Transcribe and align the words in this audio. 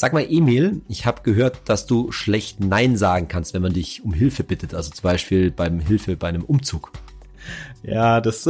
Sag 0.00 0.12
mal, 0.12 0.24
Emil, 0.30 0.82
ich 0.86 1.06
habe 1.06 1.22
gehört, 1.24 1.62
dass 1.64 1.86
du 1.86 2.12
schlecht 2.12 2.60
Nein 2.60 2.96
sagen 2.96 3.26
kannst, 3.26 3.52
wenn 3.52 3.62
man 3.62 3.72
dich 3.72 4.04
um 4.04 4.12
Hilfe 4.12 4.44
bittet. 4.44 4.72
Also 4.72 4.92
zum 4.92 5.02
Beispiel 5.02 5.50
beim 5.50 5.80
Hilfe 5.80 6.16
bei 6.16 6.28
einem 6.28 6.44
Umzug. 6.44 6.92
Ja, 7.82 8.20
das, 8.20 8.48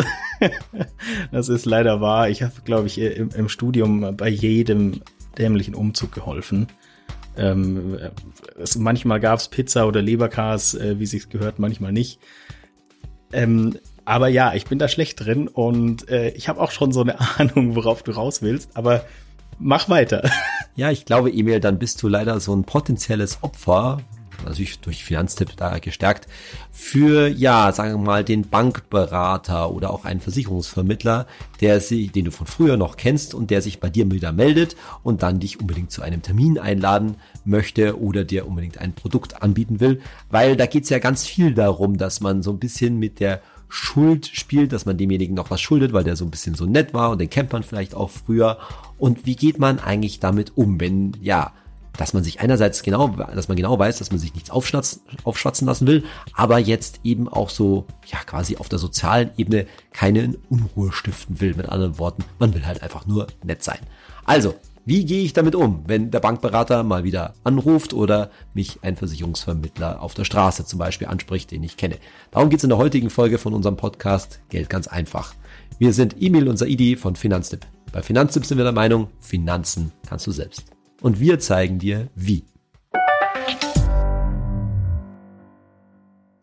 das 1.32 1.48
ist 1.48 1.64
leider 1.64 2.02
wahr. 2.02 2.28
Ich 2.28 2.42
habe, 2.42 2.52
glaube 2.66 2.86
ich, 2.86 2.98
im, 2.98 3.30
im, 3.30 3.48
Studium 3.48 4.14
bei 4.14 4.28
jedem 4.28 5.00
dämlichen 5.38 5.74
Umzug 5.74 6.12
geholfen. 6.12 6.66
Ähm, 7.38 7.98
es, 8.60 8.76
manchmal 8.76 9.18
gab 9.18 9.38
es 9.38 9.48
Pizza 9.48 9.88
oder 9.88 10.02
Leberkas, 10.02 10.74
äh, 10.74 10.98
wie 10.98 11.06
sich's 11.06 11.30
gehört, 11.30 11.58
manchmal 11.58 11.92
nicht. 11.92 12.20
Ähm, 13.32 13.78
aber 14.04 14.28
ja, 14.28 14.52
ich 14.52 14.66
bin 14.66 14.78
da 14.78 14.86
schlecht 14.86 15.24
drin 15.24 15.48
und 15.48 16.10
äh, 16.10 16.28
ich 16.32 16.50
habe 16.50 16.60
auch 16.60 16.72
schon 16.72 16.92
so 16.92 17.00
eine 17.00 17.18
Ahnung, 17.38 17.74
worauf 17.74 18.02
du 18.02 18.12
raus 18.12 18.42
willst. 18.42 18.76
Aber 18.76 19.06
mach 19.58 19.88
weiter. 19.88 20.28
Ja, 20.76 20.92
ich 20.92 21.04
glaube, 21.04 21.32
Emil, 21.32 21.58
dann 21.58 21.80
bist 21.80 22.00
du 22.04 22.06
leider 22.06 22.38
so 22.38 22.54
ein 22.54 22.62
potenzielles 22.62 23.42
Opfer, 23.42 23.98
natürlich 24.44 24.78
durch 24.78 25.02
Finanztipp 25.02 25.56
da 25.56 25.80
gestärkt, 25.80 26.28
für, 26.70 27.26
ja, 27.26 27.72
sagen 27.72 27.94
wir 27.94 28.06
mal, 28.06 28.22
den 28.22 28.48
Bankberater 28.48 29.72
oder 29.72 29.90
auch 29.90 30.04
einen 30.04 30.20
Versicherungsvermittler, 30.20 31.26
der 31.60 31.80
sie, 31.80 32.06
den 32.06 32.26
du 32.26 32.30
von 32.30 32.46
früher 32.46 32.76
noch 32.76 32.96
kennst 32.96 33.34
und 33.34 33.50
der 33.50 33.60
sich 33.60 33.80
bei 33.80 33.90
dir 33.90 34.08
wieder 34.10 34.30
meldet 34.30 34.76
und 35.02 35.24
dann 35.24 35.40
dich 35.40 35.58
unbedingt 35.58 35.90
zu 35.90 36.02
einem 36.02 36.22
Termin 36.22 36.60
einladen 36.60 37.16
möchte 37.44 38.00
oder 38.00 38.24
dir 38.24 38.46
unbedingt 38.46 38.78
ein 38.78 38.92
Produkt 38.92 39.42
anbieten 39.42 39.80
will, 39.80 40.00
weil 40.30 40.56
da 40.56 40.66
geht's 40.66 40.90
ja 40.90 41.00
ganz 41.00 41.26
viel 41.26 41.54
darum, 41.54 41.98
dass 41.98 42.20
man 42.20 42.42
so 42.42 42.52
ein 42.52 42.60
bisschen 42.60 43.00
mit 43.00 43.18
der 43.20 43.42
Schuld 43.68 44.26
spielt, 44.26 44.72
dass 44.72 44.86
man 44.86 44.96
demjenigen 44.96 45.34
noch 45.34 45.50
was 45.50 45.60
schuldet, 45.60 45.92
weil 45.92 46.04
der 46.04 46.16
so 46.16 46.24
ein 46.24 46.30
bisschen 46.30 46.54
so 46.54 46.64
nett 46.66 46.94
war 46.94 47.10
und 47.10 47.20
den 47.20 47.30
kennt 47.30 47.52
man 47.52 47.62
vielleicht 47.62 47.94
auch 47.94 48.10
früher. 48.10 48.58
Und 48.96 49.26
wie 49.26 49.36
geht 49.36 49.58
man 49.58 49.78
eigentlich 49.78 50.20
damit 50.20 50.56
um, 50.56 50.80
wenn, 50.80 51.12
ja, 51.20 51.52
dass 51.98 52.14
man 52.14 52.22
sich 52.22 52.40
einerseits 52.40 52.82
genau, 52.82 53.08
dass 53.08 53.48
man 53.48 53.56
genau 53.56 53.78
weiß, 53.78 53.98
dass 53.98 54.10
man 54.10 54.20
sich 54.20 54.34
nichts 54.34 54.50
aufschwatzen 54.50 55.66
lassen 55.66 55.86
will, 55.86 56.04
aber 56.32 56.58
jetzt 56.58 57.00
eben 57.02 57.28
auch 57.28 57.50
so, 57.50 57.86
ja, 58.06 58.18
quasi 58.24 58.56
auf 58.56 58.68
der 58.68 58.78
sozialen 58.78 59.30
Ebene 59.36 59.66
keine 59.92 60.36
Unruhe 60.48 60.92
stiften 60.92 61.40
will. 61.40 61.54
Mit 61.54 61.68
anderen 61.68 61.98
Worten, 61.98 62.24
man 62.38 62.54
will 62.54 62.64
halt 62.64 62.82
einfach 62.82 63.06
nur 63.06 63.26
nett 63.42 63.64
sein. 63.64 63.80
Also, 64.24 64.54
wie 64.88 65.04
gehe 65.04 65.22
ich 65.22 65.34
damit 65.34 65.54
um, 65.54 65.82
wenn 65.86 66.10
der 66.10 66.20
Bankberater 66.20 66.82
mal 66.82 67.04
wieder 67.04 67.34
anruft 67.44 67.92
oder 67.92 68.30
mich 68.54 68.78
ein 68.80 68.96
Versicherungsvermittler 68.96 70.00
auf 70.00 70.14
der 70.14 70.24
Straße 70.24 70.64
zum 70.64 70.78
Beispiel 70.78 71.08
anspricht, 71.08 71.50
den 71.50 71.62
ich 71.62 71.76
kenne? 71.76 71.98
Darum 72.30 72.48
geht 72.48 72.60
es 72.60 72.64
in 72.64 72.70
der 72.70 72.78
heutigen 72.78 73.10
Folge 73.10 73.36
von 73.36 73.52
unserem 73.52 73.76
Podcast 73.76 74.40
Geld 74.48 74.70
ganz 74.70 74.88
einfach. 74.88 75.34
Wir 75.78 75.92
sind 75.92 76.16
Emil 76.18 76.48
und 76.48 76.56
Saidi 76.56 76.96
von 76.96 77.16
Finanztipp. 77.16 77.66
Bei 77.92 78.00
Finanztipp 78.00 78.46
sind 78.46 78.56
wir 78.56 78.64
der 78.64 78.72
Meinung, 78.72 79.08
Finanzen 79.20 79.92
kannst 80.08 80.26
du 80.26 80.30
selbst. 80.30 80.64
Und 81.02 81.20
wir 81.20 81.38
zeigen 81.38 81.78
dir, 81.78 82.08
wie. 82.14 82.44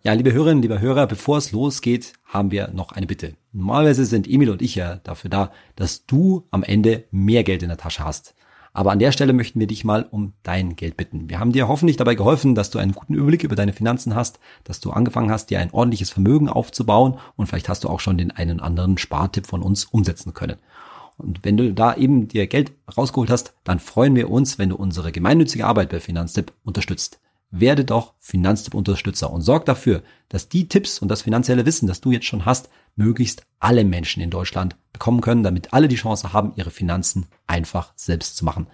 Ja, 0.06 0.14
liebe 0.14 0.34
Hörerinnen, 0.34 0.62
liebe 0.62 0.82
Hörer, 0.82 1.08
bevor 1.08 1.40
es 1.40 1.52
losgeht, 1.52 2.14
haben 2.26 2.52
wir 2.52 2.68
noch 2.68 2.92
eine 2.92 3.08
Bitte. 3.08 3.34
Normalerweise 3.54 4.06
sind 4.06 4.30
Emil 4.30 4.52
und 4.52 4.62
ich 4.62 4.76
ja 4.76 4.98
dafür 4.98 5.32
da, 5.32 5.52
dass 5.76 6.06
du 6.06 6.46
am 6.52 6.62
Ende 6.62 7.06
mehr 7.10 7.44
Geld 7.44 7.64
in 7.64 7.70
der 7.70 7.80
Tasche 7.80 8.06
hast. 8.06 8.36
Aber 8.72 8.92
an 8.92 9.00
der 9.00 9.12
Stelle 9.12 9.34
möchten 9.34 9.60
wir 9.60 9.66
dich 9.66 9.84
mal 9.84 10.08
um 10.12 10.34
dein 10.44 10.76
Geld 10.76 10.96
bitten. 10.96 11.28
Wir 11.28 11.40
haben 11.40 11.54
dir 11.54 11.68
hoffentlich 11.68 11.98
dabei 11.98 12.14
geholfen, 12.14 12.54
dass 12.54 12.70
du 12.70 12.78
einen 12.78 12.92
guten 12.92 13.16
Überblick 13.16 13.44
über 13.44 13.56
deine 13.56 13.74
Finanzen 13.74 14.14
hast, 14.14 14.40
dass 14.64 14.80
du 14.80 14.92
angefangen 14.92 15.32
hast, 15.32 15.50
dir 15.50 15.60
ein 15.60 15.74
ordentliches 15.74 16.12
Vermögen 16.12 16.50
aufzubauen 16.50 17.18
und 17.36 17.48
vielleicht 17.48 17.68
hast 17.68 17.84
du 17.84 17.90
auch 17.90 18.00
schon 18.00 18.20
den 18.20 18.30
einen 18.30 18.60
anderen 18.60 19.00
Spartipp 19.00 19.48
von 19.48 19.64
uns 19.64 19.86
umsetzen 19.86 20.36
können. 20.36 20.58
Und 21.18 21.40
wenn 21.44 21.58
du 21.58 21.74
da 21.74 21.96
eben 21.96 22.28
dir 22.28 22.46
Geld 22.46 22.74
rausgeholt 22.96 23.32
hast, 23.32 23.56
dann 23.64 23.80
freuen 23.80 24.14
wir 24.14 24.30
uns, 24.30 24.60
wenn 24.60 24.70
du 24.70 24.76
unsere 24.76 25.12
gemeinnützige 25.12 25.66
Arbeit 25.66 25.90
bei 25.90 26.00
Finanztipp 26.00 26.54
unterstützt 26.64 27.20
werde 27.60 27.86
doch 27.86 28.14
Finanztipp-Unterstützer 28.20 29.32
und 29.32 29.42
sorg 29.42 29.66
dafür, 29.66 30.04
dass 30.30 30.50
die 30.50 30.68
Tipps 30.68 31.00
und 31.00 31.10
das 31.10 31.24
finanzielle 31.24 31.66
Wissen, 31.66 31.88
das 31.88 32.02
du 32.02 32.12
jetzt 32.12 32.26
schon 32.26 32.46
hast, 32.46 32.70
möglichst 32.96 33.46
alle 33.60 33.84
Menschen 33.84 34.22
in 34.22 34.30
Deutschland 34.30 34.76
bekommen 34.94 35.22
können, 35.22 35.44
damit 35.44 35.74
alle 35.74 35.88
die 35.88 35.96
Chance 35.96 36.34
haben, 36.34 36.54
ihre 36.56 36.72
Finanzen 36.72 37.28
einfach 37.48 37.94
selbst 37.96 38.38
zu 38.38 38.46
machen. 38.46 38.68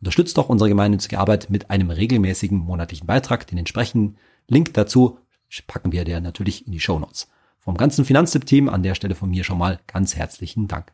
Unterstützt 0.00 0.38
doch 0.38 0.48
unsere 0.48 0.68
gemeinnützige 0.68 1.18
Arbeit 1.18 1.50
mit 1.50 1.70
einem 1.70 1.90
regelmäßigen 1.90 2.58
monatlichen 2.58 3.06
Beitrag. 3.06 3.46
Den 3.46 3.58
entsprechenden 3.58 4.16
Link 4.46 4.72
dazu 4.74 5.18
packen 5.66 5.92
wir 5.92 6.04
dir 6.04 6.20
natürlich 6.20 6.66
in 6.66 6.72
die 6.72 6.80
Show 6.80 6.98
Notes. 6.98 7.28
Vom 7.58 7.76
ganzen 7.76 8.04
Finanztipp-Team 8.04 8.68
an 8.68 8.82
der 8.82 8.94
Stelle 8.94 9.14
von 9.14 9.30
mir 9.30 9.44
schon 9.44 9.58
mal 9.58 9.80
ganz 9.86 10.14
herzlichen 10.16 10.68
Dank. 10.68 10.92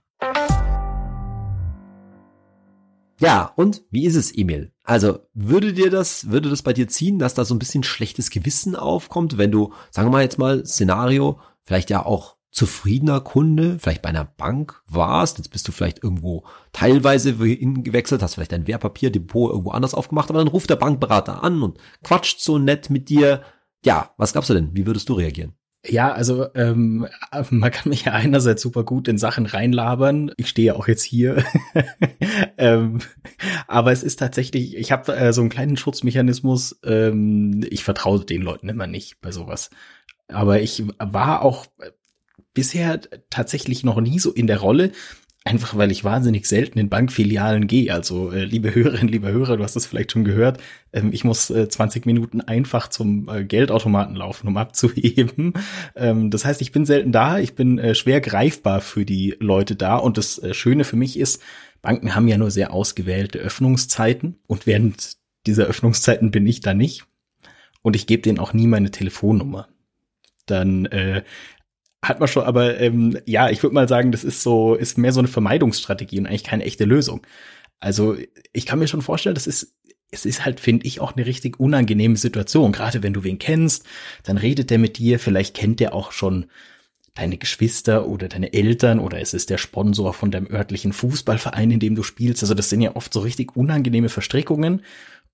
Ja, 3.21 3.53
und 3.57 3.83
wie 3.91 4.07
ist 4.07 4.17
es, 4.17 4.37
Emil? 4.37 4.74
Also, 4.85 5.21
würde 5.33 5.73
dir 5.73 5.91
das, 5.91 6.31
würde 6.31 6.51
das 6.51 6.63
bei 6.63 6.75
dir 6.75 6.87
ziehen, 6.89 7.19
dass 7.19 7.33
da 7.33 7.47
so 7.47 7.55
ein 7.55 7.59
bisschen 7.59 7.83
schlechtes 7.83 8.29
Gewissen 8.29 8.77
aufkommt, 8.77 9.39
wenn 9.39 9.51
du, 9.51 9.73
sagen 9.91 10.09
wir 10.09 10.13
mal 10.13 10.23
jetzt 10.23 10.39
mal, 10.39 10.65
Szenario, 10.67 11.41
vielleicht 11.63 11.89
ja 11.89 12.05
auch 12.05 12.37
zufriedener 12.51 13.21
Kunde, 13.21 13.79
vielleicht 13.81 14.03
bei 14.03 14.11
einer 14.11 14.27
Bank 14.27 14.83
warst, 14.87 15.39
jetzt 15.39 15.51
bist 15.51 15.67
du 15.67 15.73
vielleicht 15.73 16.05
irgendwo 16.05 16.45
teilweise 16.73 17.35
gewechselt, 17.35 18.23
hast 18.23 18.35
vielleicht 18.35 18.53
dein 18.53 18.69
Wertpapierdepot 18.69 19.51
irgendwo 19.51 19.71
anders 19.71 19.95
aufgemacht, 19.95 20.31
aber 20.31 20.39
dann 20.39 20.49
ruft 20.49 20.71
der 20.71 20.77
Bankberater 20.77 21.43
an 21.43 21.63
und 21.63 21.79
quatscht 22.05 22.41
so 22.41 22.59
nett 22.59 22.91
mit 22.91 23.09
dir. 23.09 23.43
Ja, 23.85 24.13
was 24.19 24.33
glaubst 24.33 24.51
du 24.51 24.55
denn? 24.55 24.71
Wie 24.77 24.87
würdest 24.87 25.09
du 25.09 25.15
reagieren? 25.15 25.55
Ja, 25.87 26.13
also 26.13 26.47
ähm, 26.55 27.07
man 27.51 27.71
kann 27.71 27.91
mich 27.91 28.05
ja 28.05 28.13
einerseits 28.13 28.63
super 28.63 28.85
gut 28.85 29.09
in 29.09 29.19
Sachen 29.19 29.47
reinlabern. 29.47 30.33
Ich 30.37 30.49
stehe 30.49 30.69
ja 30.69 30.75
auch 30.75 30.89
jetzt 30.89 31.03
hier. 31.03 31.45
ähm, 32.59 32.99
aber 33.67 33.93
es 33.93 34.03
ist 34.03 34.19
tatsächlich, 34.19 34.77
ich 34.77 34.93
habe 34.93 35.15
äh, 35.15 35.33
so 35.33 35.41
einen 35.41 35.51
kleinen 35.51 35.77
Schutzmechanismus. 35.77 36.79
Ähm, 36.85 37.67
ich 37.71 37.85
vertraue 37.85 38.25
den 38.25 38.43
Leuten 38.43 38.69
immer 38.69 38.87
nicht 38.87 39.21
bei 39.21 39.31
sowas. 39.31 39.71
Aber 40.29 40.61
ich 40.61 40.85
war 40.99 41.43
auch 41.43 41.67
bisher 42.55 43.01
tatsächlich 43.31 43.85
noch 43.85 44.01
nie 44.01 44.19
so 44.19 44.33
in 44.33 44.47
der 44.47 44.59
Rolle, 44.59 44.93
Einfach 45.47 45.77
weil 45.77 45.93
ich 45.93 46.05
wahnsinnig 46.05 46.47
selten 46.47 46.79
in 46.79 46.89
Bankfilialen 46.89 47.67
gehe. 47.67 47.93
Also, 47.93 48.33
äh, 48.33 48.45
liebe 48.45 48.75
Hörerinnen, 48.75 49.09
liebe 49.09 49.31
Hörer, 49.31 49.59
du 49.59 49.63
hast 49.63 49.77
es 49.77 49.85
vielleicht 49.85 50.13
schon 50.13 50.25
gehört. 50.25 50.59
Ähm, 50.91 51.13
ich 51.13 51.23
muss 51.23 51.51
äh, 51.51 51.69
20 51.69 52.07
Minuten 52.07 52.41
einfach 52.41 52.89
zum 52.89 53.29
äh, 53.29 53.45
Geldautomaten 53.45 54.17
laufen, 54.17 54.49
um 54.49 54.57
abzuheben. 54.57 55.53
Ähm, 55.97 56.31
das 56.31 56.47
heißt, 56.47 56.63
ich 56.63 56.73
bin 56.73 56.87
selten 56.87 57.13
da. 57.13 57.39
Ich 57.39 57.55
bin 57.55 57.79
äh, 57.79 57.95
schwer 57.95 58.23
greifbar 58.23 58.81
für 58.81 59.05
die 59.05 59.37
Leute 59.39 59.77
da. 59.77 59.97
Und 59.97 60.17
das 60.17 60.39
äh, 60.39 60.55
Schöne 60.55 60.85
für 60.85 60.97
mich 60.97 61.19
ist, 61.19 61.43
Banken 61.83 62.15
haben 62.15 62.27
ja 62.27 62.39
nur 62.39 62.51
sehr 62.51 62.73
ausgewählte 62.73 63.39
Öffnungszeiten. 63.39 64.39
Und 64.47 64.67
während 64.67 65.19
dieser 65.47 65.67
Öffnungszeiten 65.67 66.31
bin 66.31 66.47
ich 66.47 66.61
da 66.61 66.73
nicht. 66.73 67.05
Und 67.83 67.97
ich 67.97 68.07
gebe 68.07 68.23
denen 68.23 68.39
auch 68.39 68.55
nie 68.55 68.67
meine 68.67 68.91
Telefonnummer 68.91 69.69
dann 70.47 70.87
äh, 70.87 71.23
hat 72.09 72.21
man 72.21 72.29
schon, 72.29 72.45
aber 72.45 72.79
ähm, 72.81 73.19
ja, 73.27 73.51
ich 73.51 73.63
würde 73.63 73.75
mal 73.75 73.89
sagen, 73.89 74.13
das 74.13 74.25
ist 74.25 74.43
so, 74.43 74.75
ist 74.75 74.99
mehr 74.99 75.13
so 75.13 75.21
eine 75.21 75.29
Vermeidungsstrategie 75.29 76.19
und 76.19 76.27
eigentlich 76.27 76.45
keine 76.45 76.65
echte 76.65 76.85
Lösung. 76.85 77.27
Also 77.81 78.17
ich 78.53 78.67
kann 78.67 78.79
mir 78.79 78.89
schon 78.89 79.03
vorstellen, 79.03 79.35
das 79.35 79.47
ist, 79.47 79.75
es 80.11 80.25
ist 80.25 80.45
halt, 80.45 80.61
finde 80.61 80.87
ich, 80.87 81.01
auch 81.01 81.17
eine 81.17 81.27
richtig 81.27 81.59
unangenehme 81.59 82.17
Situation. 82.17 82.73
Gerade 82.73 83.03
wenn 83.03 83.13
du 83.13 83.25
wen 83.25 83.39
kennst, 83.39 83.85
dann 84.23 84.39
redet 84.39 84.71
der 84.71 84.79
mit 84.79 84.99
dir, 84.99 85.19
vielleicht 85.19 85.55
kennt 85.55 85.81
der 85.81 85.95
auch 85.95 86.13
schon 86.13 86.47
deine 87.15 87.39
Geschwister 87.39 88.09
oder 88.09 88.29
deine 88.29 88.53
Eltern 88.53 88.99
oder 88.99 89.21
es 89.21 89.35
ist 89.35 89.51
der 89.51 89.59
Sponsor 89.59 90.13
von 90.13 90.31
deinem 90.31 90.51
örtlichen 90.51 90.93
Fußballverein, 90.93 91.71
in 91.71 91.81
dem 91.81 91.95
du 91.95 92.03
spielst. 92.03 92.43
Also 92.43 92.55
das 92.55 92.71
sind 92.71 92.81
ja 92.81 92.97
oft 92.97 93.13
so 93.13 93.21
richtig 93.21 93.57
unangenehme 93.57 94.09
Verstrickungen. 94.09 94.83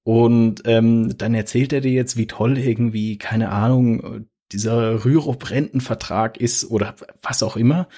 Und 0.03 0.63
ähm, 0.65 1.17
dann 1.17 1.35
erzählt 1.35 1.73
er 1.73 1.81
dir 1.81 1.93
jetzt, 1.93 2.17
wie 2.17 2.27
toll 2.27 2.59
irgendwie, 2.59 3.19
keine 3.19 3.51
Ahnung, 3.51 4.27
dieser 4.53 5.05
Rürup-Rentenvertrag 5.05 6.37
ist 6.39 6.65
oder 6.71 6.95
was 7.23 7.43
auch 7.43 7.57
immer. 7.57 7.89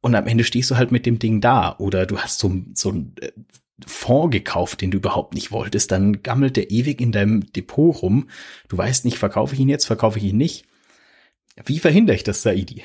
Und 0.00 0.14
am 0.14 0.26
Ende 0.26 0.44
stehst 0.44 0.70
du 0.70 0.76
halt 0.76 0.90
mit 0.90 1.06
dem 1.06 1.18
Ding 1.18 1.40
da 1.40 1.76
oder 1.78 2.06
du 2.06 2.18
hast 2.18 2.38
so, 2.38 2.52
so 2.74 2.90
ein 2.90 3.14
äh, 3.20 3.30
Fonds 3.86 4.32
gekauft, 4.32 4.80
den 4.80 4.90
du 4.90 4.98
überhaupt 4.98 5.34
nicht 5.34 5.52
wolltest, 5.52 5.90
dann 5.92 6.22
gammelt 6.22 6.56
der 6.56 6.70
ewig 6.70 7.00
in 7.00 7.12
deinem 7.12 7.52
Depot 7.52 8.02
rum. 8.02 8.28
Du 8.68 8.76
weißt 8.76 9.04
nicht, 9.04 9.18
verkaufe 9.18 9.54
ich 9.54 9.60
ihn 9.60 9.68
jetzt, 9.68 9.86
verkaufe 9.86 10.18
ich 10.18 10.24
ihn 10.24 10.36
nicht. 10.36 10.66
Wie 11.64 11.78
verhindere 11.78 12.16
ich 12.16 12.24
das, 12.24 12.42
Saidi? 12.42 12.82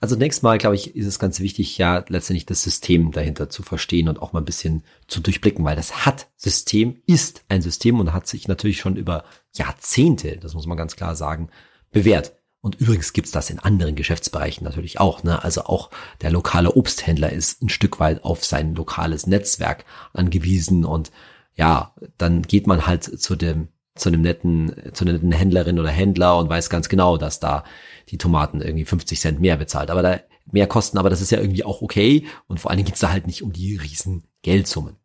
Also 0.00 0.16
nächstes 0.16 0.42
Mal, 0.42 0.58
glaube 0.58 0.74
ich, 0.74 0.96
ist 0.96 1.06
es 1.06 1.20
ganz 1.20 1.38
wichtig, 1.38 1.78
ja, 1.78 2.04
letztendlich 2.08 2.44
das 2.44 2.62
System 2.62 3.12
dahinter 3.12 3.48
zu 3.48 3.62
verstehen 3.62 4.08
und 4.08 4.20
auch 4.20 4.32
mal 4.32 4.40
ein 4.40 4.44
bisschen 4.44 4.82
zu 5.06 5.20
durchblicken, 5.20 5.64
weil 5.64 5.76
das 5.76 6.04
hat 6.04 6.28
System, 6.36 7.00
ist 7.06 7.44
ein 7.48 7.62
System 7.62 8.00
und 8.00 8.12
hat 8.12 8.26
sich 8.26 8.48
natürlich 8.48 8.80
schon 8.80 8.96
über 8.96 9.24
Jahrzehnte, 9.54 10.38
das 10.38 10.54
muss 10.54 10.66
man 10.66 10.76
ganz 10.76 10.96
klar 10.96 11.14
sagen, 11.14 11.50
bewährt. 11.92 12.32
Und 12.60 12.76
übrigens 12.76 13.12
gibt's 13.12 13.32
das 13.32 13.50
in 13.50 13.58
anderen 13.58 13.96
Geschäftsbereichen 13.96 14.64
natürlich 14.64 15.00
auch. 15.00 15.22
Ne? 15.24 15.42
Also 15.42 15.64
auch 15.64 15.90
der 16.20 16.30
lokale 16.30 16.72
Obsthändler 16.72 17.32
ist 17.32 17.62
ein 17.62 17.68
Stück 17.68 17.98
weit 17.98 18.24
auf 18.24 18.44
sein 18.44 18.74
lokales 18.74 19.26
Netzwerk 19.26 19.84
angewiesen 20.12 20.84
und 20.84 21.10
ja, 21.54 21.94
dann 22.18 22.42
geht 22.42 22.66
man 22.66 22.86
halt 22.86 23.04
zu 23.04 23.36
dem 23.36 23.68
zu 23.94 24.08
einem 24.08 24.22
netten, 24.22 24.74
zu 24.94 25.04
einer 25.04 25.12
netten 25.12 25.32
Händlerin 25.32 25.78
oder 25.78 25.90
Händler 25.90 26.38
und 26.38 26.48
weiß 26.48 26.70
ganz 26.70 26.88
genau, 26.88 27.18
dass 27.18 27.40
da 27.40 27.64
die 28.08 28.16
Tomaten 28.16 28.62
irgendwie 28.62 28.86
50 28.86 29.20
Cent 29.20 29.40
mehr 29.40 29.58
bezahlt. 29.58 29.90
Aber 29.90 30.02
da 30.02 30.20
mehr 30.50 30.66
kosten, 30.66 30.98
aber 30.98 31.10
das 31.10 31.20
ist 31.20 31.30
ja 31.30 31.40
irgendwie 31.40 31.64
auch 31.64 31.82
okay. 31.82 32.26
Und 32.46 32.58
vor 32.58 32.70
allen 32.70 32.78
Dingen 32.78 32.86
geht's 32.86 33.00
da 33.00 33.10
halt 33.10 33.26
nicht 33.26 33.42
um 33.42 33.52
die 33.52 33.76
riesen 33.76 34.24
Geldsummen. 34.42 34.96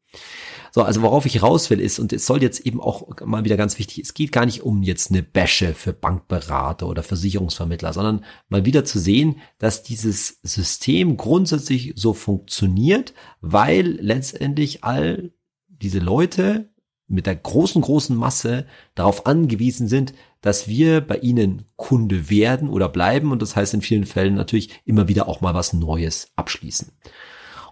So, 0.71 0.83
also 0.83 1.01
worauf 1.01 1.25
ich 1.25 1.41
raus 1.41 1.69
will 1.69 1.79
ist, 1.79 1.97
und 1.99 2.13
es 2.13 2.25
soll 2.25 2.41
jetzt 2.41 2.59
eben 2.59 2.81
auch 2.81 3.07
mal 3.25 3.45
wieder 3.45 3.57
ganz 3.57 3.79
wichtig, 3.79 3.99
es 3.99 4.13
geht 4.13 4.31
gar 4.31 4.45
nicht 4.45 4.63
um 4.63 4.83
jetzt 4.83 5.11
eine 5.11 5.23
Bäsche 5.23 5.73
für 5.73 5.93
Bankberater 5.93 6.87
oder 6.87 7.03
Versicherungsvermittler, 7.03 7.93
sondern 7.93 8.23
mal 8.49 8.65
wieder 8.65 8.85
zu 8.85 8.99
sehen, 8.99 9.37
dass 9.57 9.83
dieses 9.83 10.39
System 10.43 11.17
grundsätzlich 11.17 11.93
so 11.95 12.13
funktioniert, 12.13 13.13
weil 13.41 13.87
letztendlich 14.01 14.83
all 14.83 15.31
diese 15.67 15.99
Leute 15.99 16.69
mit 17.07 17.25
der 17.25 17.35
großen, 17.35 17.81
großen 17.81 18.15
Masse 18.15 18.65
darauf 18.93 19.25
angewiesen 19.25 19.87
sind, 19.87 20.13
dass 20.41 20.67
wir 20.67 21.01
bei 21.01 21.17
ihnen 21.17 21.65
Kunde 21.77 22.29
werden 22.29 22.69
oder 22.69 22.89
bleiben 22.89 23.31
und 23.31 23.41
das 23.41 23.55
heißt 23.55 23.73
in 23.73 23.81
vielen 23.81 24.05
Fällen 24.05 24.35
natürlich 24.35 24.81
immer 24.85 25.07
wieder 25.07 25.27
auch 25.27 25.41
mal 25.41 25.53
was 25.53 25.73
Neues 25.73 26.31
abschließen. 26.35 26.91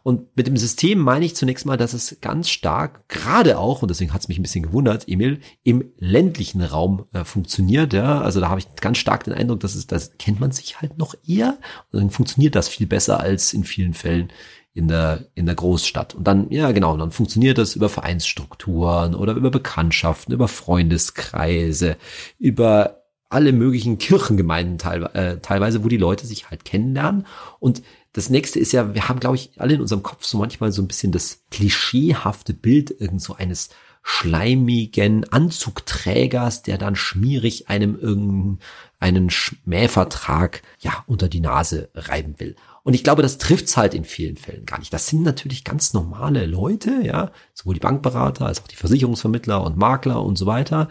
Und 0.05 0.37
mit 0.37 0.45
dem 0.45 0.55
System 0.55 0.99
meine 0.99 1.25
ich 1.25 1.35
zunächst 1.35 1.65
mal, 1.65 1.77
dass 1.77 1.93
es 1.93 2.17
ganz 2.21 2.51
stark, 2.51 3.09
gerade 3.09 3.57
auch, 3.57 3.81
und 3.81 3.89
deswegen 3.89 4.13
hat 4.13 4.21
es 4.21 4.27
mich 4.27 4.37
ein 4.37 4.43
bisschen 4.43 4.61
gewundert, 4.61 5.09
Emil, 5.09 5.39
im 5.63 5.83
ländlichen 5.97 6.61
Raum 6.61 7.05
äh, 7.11 7.23
funktioniert. 7.23 7.91
Ja? 7.91 8.21
Also 8.21 8.39
da 8.39 8.49
habe 8.49 8.59
ich 8.59 8.67
ganz 8.75 8.99
stark 8.99 9.23
den 9.23 9.33
Eindruck, 9.33 9.61
dass 9.61 9.73
es, 9.73 9.87
das 9.87 10.15
kennt 10.19 10.39
man 10.39 10.51
sich 10.51 10.79
halt 10.79 10.99
noch 10.99 11.15
eher. 11.25 11.57
Und 11.91 12.01
dann 12.01 12.09
funktioniert 12.11 12.53
das 12.53 12.67
viel 12.67 12.85
besser 12.85 13.19
als 13.19 13.51
in 13.51 13.63
vielen 13.63 13.95
Fällen 13.95 14.31
in 14.75 14.87
der, 14.87 15.25
in 15.33 15.47
der 15.47 15.55
Großstadt. 15.55 16.13
Und 16.13 16.27
dann, 16.27 16.51
ja 16.51 16.71
genau, 16.71 16.95
dann 16.95 17.09
funktioniert 17.09 17.57
das 17.57 17.75
über 17.75 17.89
Vereinsstrukturen 17.89 19.15
oder 19.15 19.33
über 19.33 19.49
Bekanntschaften, 19.49 20.35
über 20.35 20.47
Freundeskreise, 20.47 21.97
über 22.37 23.01
alle 23.29 23.53
möglichen 23.53 23.97
Kirchengemeinden 23.97 24.77
äh, 25.15 25.39
teilweise, 25.39 25.83
wo 25.83 25.87
die 25.87 25.97
Leute 25.97 26.27
sich 26.27 26.51
halt 26.51 26.63
kennenlernen. 26.63 27.25
Und 27.59 27.81
das 28.15 28.29
nächste 28.29 28.59
ist 28.59 28.71
ja, 28.71 28.93
wir 28.93 29.09
haben, 29.09 29.19
glaube 29.19 29.35
ich, 29.35 29.51
alle 29.57 29.73
in 29.73 29.81
unserem 29.81 30.01
Kopf 30.01 30.23
so 30.23 30.37
manchmal 30.37 30.71
so 30.71 30.81
ein 30.81 30.87
bisschen 30.87 31.11
das 31.11 31.41
klischeehafte 31.51 32.53
Bild 32.53 32.89
irgend 33.01 33.21
so 33.21 33.35
eines 33.35 33.69
schleimigen 34.03 35.29
Anzugträgers, 35.29 36.61
der 36.61 36.77
dann 36.77 36.95
schmierig 36.95 37.67
einem 37.67 37.99
irgendeinen 37.99 39.29
Schmähvertrag 39.29 40.61
ja 40.79 41.03
unter 41.07 41.27
die 41.27 41.41
Nase 41.41 41.89
reiben 41.93 42.39
will. 42.39 42.55
Und 42.83 42.93
ich 42.93 43.03
glaube, 43.03 43.21
das 43.21 43.37
trifft's 43.37 43.75
halt 43.75 43.93
in 43.93 44.05
vielen 44.05 44.37
Fällen 44.37 44.65
gar 44.65 44.79
nicht. 44.79 44.93
Das 44.93 45.07
sind 45.07 45.23
natürlich 45.23 45.65
ganz 45.65 45.93
normale 45.93 46.45
Leute, 46.45 47.01
ja, 47.03 47.31
sowohl 47.53 47.73
die 47.73 47.79
Bankberater 47.81 48.45
als 48.45 48.61
auch 48.61 48.67
die 48.67 48.77
Versicherungsvermittler 48.77 49.61
und 49.61 49.75
Makler 49.75 50.23
und 50.23 50.37
so 50.37 50.45
weiter, 50.45 50.87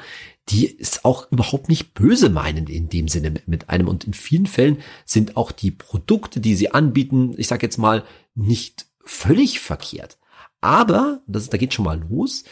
die 0.50 0.78
es 0.78 1.04
auch 1.04 1.30
überhaupt 1.32 1.68
nicht 1.68 1.94
böse 1.94 2.28
meinen 2.28 2.66
in 2.66 2.88
dem 2.88 3.08
Sinne 3.08 3.34
mit 3.46 3.70
einem. 3.70 3.88
Und 3.88 4.04
in 4.04 4.14
vielen 4.14 4.46
Fällen 4.46 4.82
sind 5.04 5.36
auch 5.36 5.52
die 5.52 5.70
Produkte, 5.70 6.40
die 6.40 6.54
sie 6.54 6.70
anbieten, 6.70 7.34
ich 7.38 7.48
sage 7.48 7.66
jetzt 7.66 7.78
mal, 7.78 8.04
nicht 8.34 8.86
völlig 9.04 9.60
verkehrt. 9.60 10.18
Aber, 10.60 11.22
das, 11.26 11.50
da 11.50 11.56
geht 11.56 11.74
schon 11.74 11.84
mal 11.84 12.00
los, 12.00 12.44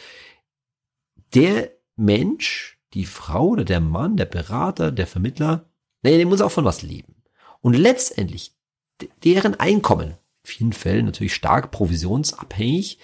der 1.33 1.71
Mensch, 1.95 2.79
die 2.93 3.05
Frau 3.05 3.49
oder 3.49 3.65
der 3.65 3.79
Mann, 3.79 4.17
der 4.17 4.25
Berater, 4.25 4.91
der 4.91 5.07
Vermittler, 5.07 5.69
naja, 6.01 6.17
der 6.17 6.27
muss 6.27 6.41
auch 6.41 6.51
von 6.51 6.65
was 6.65 6.81
leben. 6.81 7.23
Und 7.61 7.73
letztendlich 7.73 8.55
deren 9.23 9.55
Einkommen, 9.55 10.09
in 10.09 10.17
vielen 10.43 10.73
Fällen 10.73 11.05
natürlich 11.05 11.33
stark 11.33 11.71
provisionsabhängig, 11.71 12.99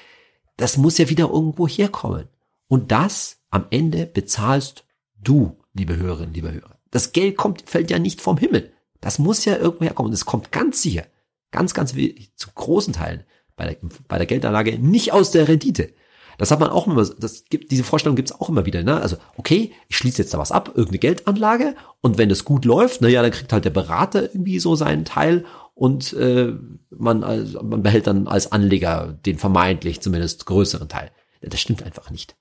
das 0.58 0.78
muss 0.78 0.98
ja 0.98 1.10
wieder 1.10 1.30
irgendwo 1.30 1.68
herkommen. 1.68 2.28
Und 2.68 2.92
das 2.92 3.39
am 3.50 3.66
Ende 3.70 4.06
bezahlst 4.06 4.86
du, 5.20 5.58
liebe 5.74 5.98
Hörerinnen, 5.98 6.34
liebe 6.34 6.52
Hörer. 6.52 6.80
Das 6.92 7.12
Geld 7.12 7.38
kommt, 7.38 7.64
fällt 7.70 7.92
ja 7.92 8.00
nicht 8.00 8.22
vom 8.22 8.38
Himmel. 8.38 8.72
Das 9.02 9.20
muss 9.20 9.46
ja 9.46 9.58
irgendwo 9.58 9.86
herkommen. 9.86 10.10
Und 10.10 10.14
es 10.14 10.26
kommt 10.26 10.52
ganz 10.52 10.82
sicher, 10.82 11.06
ganz, 11.52 11.74
ganz 11.74 11.94
zu 11.94 12.50
großen 12.54 12.94
Teilen 12.94 13.24
bei 13.56 13.66
der, 13.66 13.78
bei 14.08 14.18
der 14.18 14.28
Geldanlage 14.28 14.80
nicht 14.80 15.14
aus 15.14 15.32
der 15.32 15.48
Rendite. 15.48 15.94
Das 16.40 16.52
hat 16.52 16.62
man 16.62 16.70
auch 16.70 16.88
immer, 16.88 17.06
das 17.06 17.44
gibt, 17.50 17.70
diese 17.70 17.84
Vorstellung 17.84 18.16
gibt's 18.16 18.32
auch 18.32 18.48
immer 18.48 18.66
wieder, 18.66 18.82
ne? 18.82 19.02
Also, 19.02 19.18
okay, 19.36 19.74
ich 19.90 19.98
schließe 19.98 20.22
jetzt 20.22 20.34
da 20.34 20.38
was 20.38 20.54
ab, 20.54 20.70
irgendeine 20.70 21.00
Geldanlage, 21.00 21.76
und 22.00 22.18
wenn 22.18 22.32
es 22.32 22.46
gut 22.46 22.64
läuft, 22.64 23.02
na 23.02 23.10
ja, 23.10 23.22
dann 23.22 23.32
kriegt 23.32 23.52
halt 23.52 23.66
der 23.66 23.72
Berater 23.72 24.24
irgendwie 24.24 24.60
so 24.60 24.74
seinen 24.76 25.04
Teil 25.04 25.46
und 25.74 26.14
äh, 26.14 26.54
man, 26.92 27.26
also, 27.26 27.62
man 27.62 27.84
behält 27.84 28.08
dann 28.08 28.28
als 28.28 28.54
Anleger 28.54 29.20
den 29.26 29.38
vermeintlich 29.38 30.00
zumindest 30.00 30.46
größeren 30.46 30.88
Teil. 30.88 31.12
Das 31.42 31.60
stimmt 31.60 31.84
einfach 31.84 32.10
nicht. 32.10 32.38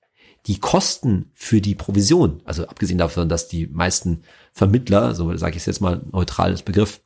Die 0.47 0.59
Kosten 0.59 1.31
für 1.33 1.61
die 1.61 1.75
Provision, 1.75 2.41
also 2.45 2.65
abgesehen 2.67 2.97
davon, 2.97 3.29
dass 3.29 3.47
die 3.47 3.67
meisten 3.67 4.23
Vermittler, 4.53 5.15
so 5.15 5.35
sage 5.37 5.51
ich 5.51 5.63
es 5.63 5.65
jetzt 5.65 5.81
mal 5.81 6.01
neutrales 6.11 6.63
Begriff, 6.63 7.01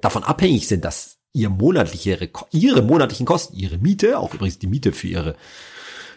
davon 0.00 0.24
abhängig 0.24 0.68
sind, 0.68 0.84
dass 0.84 1.18
ihr 1.32 1.50
monatliche, 1.50 2.30
ihre 2.52 2.82
monatlichen 2.82 3.26
Kosten, 3.26 3.56
ihre 3.56 3.78
Miete, 3.78 4.18
auch 4.18 4.34
übrigens 4.34 4.58
die 4.58 4.66
Miete 4.66 4.92
für 4.92 5.08
ihre 5.08 5.36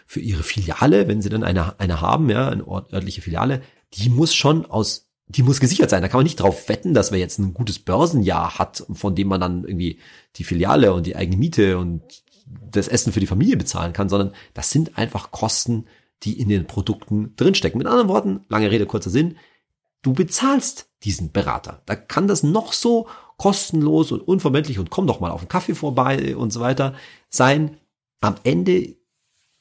für 0.06 0.20
ihre 0.20 0.42
Filiale, 0.42 1.06
wenn 1.06 1.20
sie 1.20 1.28
dann 1.28 1.44
eine, 1.44 1.78
eine 1.78 2.00
haben, 2.00 2.30
ja, 2.30 2.48
eine 2.48 2.66
örtliche 2.66 3.20
Filiale, 3.20 3.60
die 3.92 4.08
muss 4.08 4.34
schon 4.34 4.64
aus 4.64 5.08
die 5.28 5.42
muss 5.42 5.60
gesichert 5.60 5.90
sein. 5.90 6.02
Da 6.02 6.08
kann 6.08 6.18
man 6.18 6.24
nicht 6.24 6.40
drauf 6.40 6.68
wetten, 6.68 6.94
dass 6.94 7.10
man 7.10 7.20
jetzt 7.20 7.38
ein 7.38 7.52
gutes 7.52 7.78
Börsenjahr 7.78 8.58
hat, 8.58 8.84
von 8.92 9.14
dem 9.14 9.28
man 9.28 9.40
dann 9.40 9.64
irgendwie 9.64 9.98
die 10.36 10.44
Filiale 10.44 10.94
und 10.94 11.06
die 11.06 11.16
eigene 11.16 11.36
Miete 11.36 11.78
und 11.78 12.02
das 12.46 12.88
Essen 12.88 13.12
für 13.12 13.20
die 13.20 13.26
Familie 13.26 13.58
bezahlen 13.58 13.92
kann, 13.92 14.08
sondern 14.08 14.32
das 14.54 14.70
sind 14.70 14.96
einfach 14.96 15.30
Kosten, 15.30 15.84
die 16.22 16.40
in 16.40 16.48
den 16.48 16.66
Produkten 16.66 17.34
drinstecken. 17.36 17.78
Mit 17.78 17.86
anderen 17.86 18.08
Worten, 18.08 18.44
lange 18.48 18.70
Rede, 18.70 18.86
kurzer 18.86 19.10
Sinn, 19.10 19.36
du 20.02 20.12
bezahlst 20.12 20.90
diesen 21.02 21.32
Berater. 21.32 21.82
Da 21.86 21.96
kann 21.96 22.28
das 22.28 22.42
noch 22.42 22.72
so 22.72 23.06
kostenlos 23.36 24.10
und 24.12 24.20
unverbindlich 24.20 24.78
und 24.78 24.90
komm 24.90 25.06
doch 25.06 25.20
mal 25.20 25.30
auf 25.30 25.40
einen 25.40 25.48
Kaffee 25.48 25.74
vorbei 25.74 26.36
und 26.36 26.52
so 26.52 26.60
weiter 26.60 26.94
sein. 27.28 27.76
Am 28.20 28.34
Ende, 28.42 28.96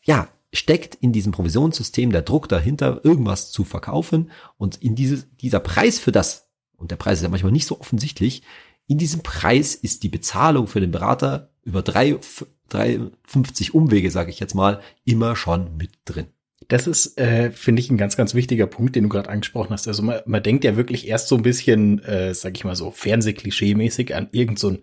ja, 0.02 0.28
steckt 0.54 0.96
in 0.96 1.12
diesem 1.12 1.32
Provisionssystem 1.32 2.12
der 2.12 2.24
Druck 2.24 2.50
dahinter, 2.50 3.02
irgendwas 3.04 3.52
zu 3.52 3.64
verkaufen. 3.64 4.32
Und 4.58 4.78
in 4.78 4.96
dieses, 4.96 5.28
dieser 5.38 5.60
Preis 5.60 6.00
für 6.00 6.12
das, 6.12 6.50
und 6.78 6.92
der 6.92 6.96
Preis 6.96 7.20
ist 7.20 7.24
ja 7.24 7.30
manchmal 7.30 7.52
nicht 7.52 7.68
so 7.68 7.80
offensichtlich, 7.80 8.44
in 8.88 8.98
diesem 8.98 9.22
Preis 9.22 9.76
ist 9.76 10.04
die 10.04 10.10
Bezahlung 10.10 10.68
für 10.68 10.80
den 10.80 10.92
Berater 10.92 11.52
über 11.64 11.82
drei, 11.82 12.18
drei 12.70 13.00
50 13.26 13.74
Umwege, 13.74 14.10
sage 14.10 14.32
ich 14.32 14.40
jetzt 14.40 14.56
mal, 14.56 14.82
immer 15.04 15.36
schon 15.36 15.76
mit 15.76 15.92
drin. 16.06 16.28
Das 16.68 16.86
ist, 16.86 17.18
äh, 17.18 17.52
finde 17.52 17.82
ich, 17.82 17.90
ein 17.90 17.98
ganz, 17.98 18.18
ganz 18.18 18.34
wichtiger 18.34 18.68
Punkt, 18.68 18.96
den 18.96 19.04
du 19.04 19.10
gerade 19.10 19.30
angesprochen 19.30 19.72
hast. 19.72 19.88
Also 19.88 20.04
man, 20.04 20.22
man 20.26 20.44
denkt 20.44 20.64
ja 20.66 20.76
wirklich 20.76 21.08
erst 21.08 21.30
so 21.30 21.38
ein 21.38 21.44
bisschen, 21.44 22.04
äh, 22.04 22.34
sag 22.34 22.58
ich 22.58 22.66
mal 22.66 22.76
so, 22.76 22.92
Fernsehklischee-mäßig 22.92 24.14
an 24.14 24.28
irgendeinen 24.32 24.58
so 24.58 24.78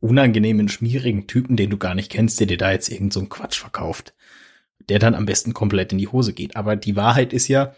unangenehmen, 0.00 0.68
schmierigen 0.68 1.26
Typen, 1.26 1.56
den 1.56 1.70
du 1.70 1.78
gar 1.78 1.94
nicht 1.94 2.10
kennst, 2.10 2.40
der 2.40 2.46
dir 2.46 2.58
da 2.58 2.72
jetzt 2.72 2.90
irgendeinen 2.90 3.10
so 3.10 3.26
Quatsch 3.26 3.58
verkauft 3.58 4.14
der 4.90 4.98
dann 4.98 5.14
am 5.14 5.24
besten 5.24 5.54
komplett 5.54 5.92
in 5.92 5.98
die 5.98 6.08
Hose 6.08 6.32
geht. 6.32 6.56
Aber 6.56 6.76
die 6.76 6.96
Wahrheit 6.96 7.32
ist 7.32 7.48
ja, 7.48 7.74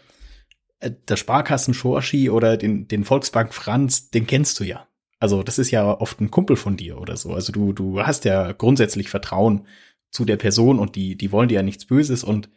äh, 0.79 0.91
der 1.07 1.15
Sparkassen 1.15 1.73
Schorschi 1.73 2.29
oder 2.29 2.57
den, 2.57 2.87
den 2.87 3.05
Volksbank 3.05 3.53
Franz, 3.53 4.09
den 4.09 4.27
kennst 4.27 4.59
du 4.59 4.63
ja. 4.63 4.87
Also 5.19 5.43
das 5.43 5.59
ist 5.59 5.71
ja 5.71 5.85
oft 5.85 6.19
ein 6.19 6.31
Kumpel 6.31 6.55
von 6.55 6.75
dir 6.75 6.99
oder 6.99 7.15
so. 7.15 7.33
Also 7.33 7.53
du, 7.53 7.71
du 7.71 8.01
hast 8.01 8.25
ja 8.25 8.51
grundsätzlich 8.51 9.09
Vertrauen 9.09 9.67
zu 10.11 10.25
der 10.25 10.37
Person 10.37 10.79
und 10.79 10.95
die, 10.95 11.15
die 11.15 11.31
wollen 11.31 11.47
dir 11.47 11.55
ja 11.55 11.63
nichts 11.63 11.85
Böses 11.85 12.23
und 12.23 12.49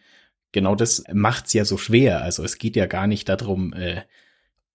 genau 0.52 0.74
das 0.74 1.04
macht's 1.12 1.52
ja 1.52 1.64
so 1.64 1.76
schwer. 1.76 2.22
Also 2.22 2.44
es 2.44 2.58
geht 2.58 2.76
ja 2.76 2.86
gar 2.86 3.06
nicht 3.06 3.28
darum, 3.28 3.72
äh, 3.72 4.02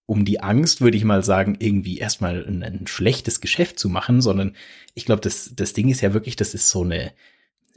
um 0.06 0.24
die 0.24 0.40
Angst, 0.40 0.80
würde 0.80 0.96
ich 0.96 1.04
mal 1.04 1.22
sagen, 1.22 1.56
irgendwie 1.58 1.98
erstmal 1.98 2.44
ein, 2.44 2.62
ein 2.62 2.86
schlechtes 2.86 3.40
Geschäft 3.40 3.78
zu 3.78 3.88
machen, 3.88 4.20
sondern 4.20 4.56
ich 4.94 5.04
glaube, 5.04 5.22
das, 5.22 5.52
das 5.54 5.72
Ding 5.72 5.88
ist 5.88 6.00
ja 6.00 6.12
wirklich, 6.12 6.36
das 6.36 6.54
ist 6.54 6.68
so 6.68 6.82
eine, 6.82 7.12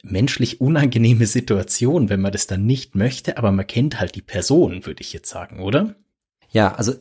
menschlich 0.05 0.61
unangenehme 0.61 1.25
Situation, 1.25 2.09
wenn 2.09 2.21
man 2.21 2.31
das 2.31 2.47
dann 2.47 2.65
nicht 2.65 2.95
möchte, 2.95 3.37
aber 3.37 3.51
man 3.51 3.67
kennt 3.67 3.99
halt 3.99 4.15
die 4.15 4.21
Person, 4.21 4.85
würde 4.85 5.01
ich 5.01 5.13
jetzt 5.13 5.29
sagen, 5.29 5.59
oder? 5.59 5.95
Ja, 6.51 6.73
also 6.75 6.93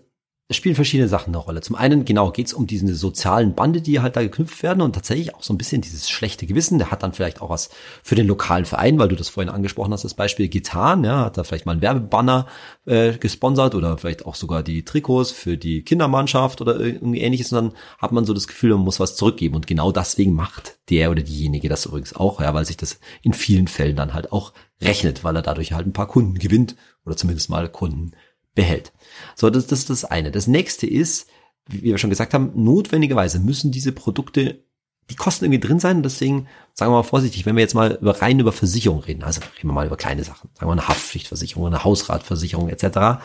es 0.47 0.57
spielen 0.57 0.75
verschiedene 0.75 1.09
Sachen 1.09 1.31
eine 1.31 1.39
Rolle. 1.39 1.63
Zum 1.63 1.75
einen, 1.75 2.05
genau, 2.05 2.31
geht 2.31 2.49
es 2.49 2.53
um 2.53 2.67
diese 2.67 2.95
sozialen 2.95 3.55
Bande, 3.55 3.81
die 3.81 4.01
halt 4.01 4.15
da 4.15 4.23
geknüpft 4.23 4.63
werden 4.63 4.83
und 4.83 4.93
tatsächlich 4.93 5.35
auch 5.35 5.43
so 5.43 5.55
ein 5.55 5.59
bisschen 5.59 5.81
dieses 5.81 6.11
schlechte 6.11 6.47
Gewissen. 6.47 6.79
Der 6.79 6.91
hat 6.91 7.03
dann 7.03 7.15
vielleicht 7.15 7.41
auch 7.41 7.49
was 7.49 7.71
für 8.03 8.15
den 8.15 8.27
lokalen 8.27 8.67
Verein, 8.67 8.99
weil 8.99 9.09
du 9.09 9.17
das 9.17 9.31
vorhin 9.31 9.51
angesprochen 9.51 9.95
hast, 9.95 10.05
das 10.05 10.13
Beispiel 10.13 10.51
getan. 10.51 11.03
Ja, 11.03 11.25
hat 11.25 11.39
da 11.39 11.45
vielleicht 11.45 11.65
mal 11.65 11.73
einen 11.73 11.81
Werbebanner 11.81 12.47
äh, 12.85 13.17
gesponsert 13.17 13.75
oder 13.75 13.97
vielleicht 13.97 14.27
auch 14.27 14.35
sogar 14.35 14.63
die 14.63 14.85
Trikots 14.85 15.31
für 15.31 15.57
die 15.57 15.83
Kindermannschaft 15.83 16.61
oder 16.61 16.79
irgendwie 16.79 17.23
ähnliches. 17.23 17.51
Und 17.51 17.71
dann 17.71 17.79
hat 17.97 18.13
man 18.13 18.27
so 18.27 18.35
das 18.35 18.47
Gefühl, 18.47 18.75
man 18.75 18.85
muss 18.85 19.01
was 19.01 19.17
zurückgeben. 19.17 19.55
Und 19.55 19.67
genau 19.67 19.93
deswegen 19.93 20.35
macht 20.35 20.79
der 20.91 21.11
oder 21.11 21.23
diejenige 21.23 21.71
das 21.71 21.87
übrigens 21.87 22.15
auch, 22.15 22.43
ja, 22.43 22.53
weil 22.53 22.67
sich 22.67 22.77
das 22.77 23.01
in 23.23 23.33
vielen 23.33 23.67
Fällen 23.67 23.97
dann 23.97 24.13
halt 24.13 24.31
auch 24.31 24.53
rechnet, 24.83 25.25
weil 25.25 25.37
er 25.37 25.43
dadurch 25.43 25.73
halt 25.73 25.87
ein 25.87 25.95
paar 25.95 26.09
Kunden 26.09 26.35
gewinnt 26.39 26.77
oder 27.07 27.17
zumindest 27.17 27.49
mal 27.49 27.67
Kunden 27.71 28.13
behält. 28.55 28.93
So, 29.35 29.51
das, 29.51 29.67
das 29.67 29.81
ist 29.81 29.91
das 29.91 30.05
eine. 30.05 30.31
Das 30.31 30.47
nächste 30.47 30.87
ist, 30.87 31.29
wie 31.67 31.83
wir 31.83 31.99
schon 31.99 32.11
gesagt 32.11 32.35
haben, 32.35 32.53
notwendigerweise 32.55 33.39
müssen 33.41 33.71
diese 33.71 33.93
Produkte, 33.93 34.65
die 35.11 35.17
Kosten 35.17 35.45
irgendwie 35.45 35.67
drin 35.67 35.81
sein. 35.81 36.03
Deswegen 36.03 36.47
sagen 36.73 36.93
wir 36.93 36.97
mal 36.97 37.03
vorsichtig, 37.03 37.47
wenn 37.47 37.57
wir 37.57 37.63
jetzt 37.63 37.75
mal 37.75 37.99
über, 38.01 38.21
rein 38.21 38.39
über 38.39 38.53
Versicherung 38.53 39.01
reden, 39.01 39.23
also 39.23 39.41
reden 39.41 39.69
wir 39.69 39.73
mal 39.73 39.87
über 39.87 39.97
kleine 39.97 40.25
Sachen, 40.25 40.51
sagen 40.55 40.69
wir 40.69 40.73
eine 40.73 40.89
Haftpflichtversicherung, 40.89 41.67
eine 41.67 41.85
Hausratversicherung 41.85 42.69
etc. 42.69 43.23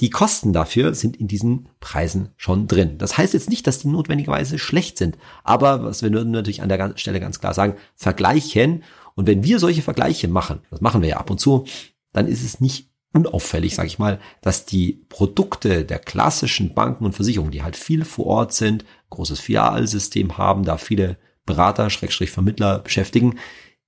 Die 0.00 0.10
Kosten 0.10 0.52
dafür 0.52 0.94
sind 0.94 1.16
in 1.16 1.28
diesen 1.28 1.68
Preisen 1.78 2.30
schon 2.36 2.66
drin. 2.66 2.98
Das 2.98 3.16
heißt 3.16 3.32
jetzt 3.32 3.48
nicht, 3.48 3.66
dass 3.66 3.78
die 3.78 3.88
notwendigerweise 3.88 4.58
schlecht 4.58 4.98
sind, 4.98 5.16
aber 5.44 5.84
was 5.84 6.02
wir 6.02 6.10
natürlich 6.10 6.62
an 6.62 6.68
der 6.68 6.96
Stelle 6.96 7.20
ganz 7.20 7.38
klar 7.38 7.54
sagen, 7.54 7.76
vergleichen 7.94 8.82
Und 9.14 9.28
wenn 9.28 9.44
wir 9.44 9.60
solche 9.60 9.82
Vergleiche 9.82 10.26
machen, 10.26 10.60
das 10.70 10.80
machen 10.80 11.00
wir 11.00 11.08
ja 11.08 11.16
ab 11.18 11.30
und 11.30 11.38
zu, 11.38 11.64
dann 12.12 12.26
ist 12.26 12.44
es 12.44 12.60
nicht 12.60 12.90
unauffällig, 13.14 13.74
sage 13.74 13.86
ich 13.86 13.98
mal, 13.98 14.20
dass 14.42 14.66
die 14.66 15.04
Produkte 15.08 15.84
der 15.84 15.98
klassischen 15.98 16.74
Banken 16.74 17.04
und 17.04 17.14
Versicherungen, 17.14 17.52
die 17.52 17.62
halt 17.62 17.76
viel 17.76 18.04
vor 18.04 18.26
Ort 18.26 18.52
sind, 18.52 18.84
großes 19.10 19.40
Filialsystem 19.40 20.36
haben, 20.36 20.64
da 20.64 20.76
viele 20.76 21.16
Berater, 21.46 21.90
Schrägstrich 21.90 22.30
Vermittler 22.30 22.80
beschäftigen, 22.80 23.38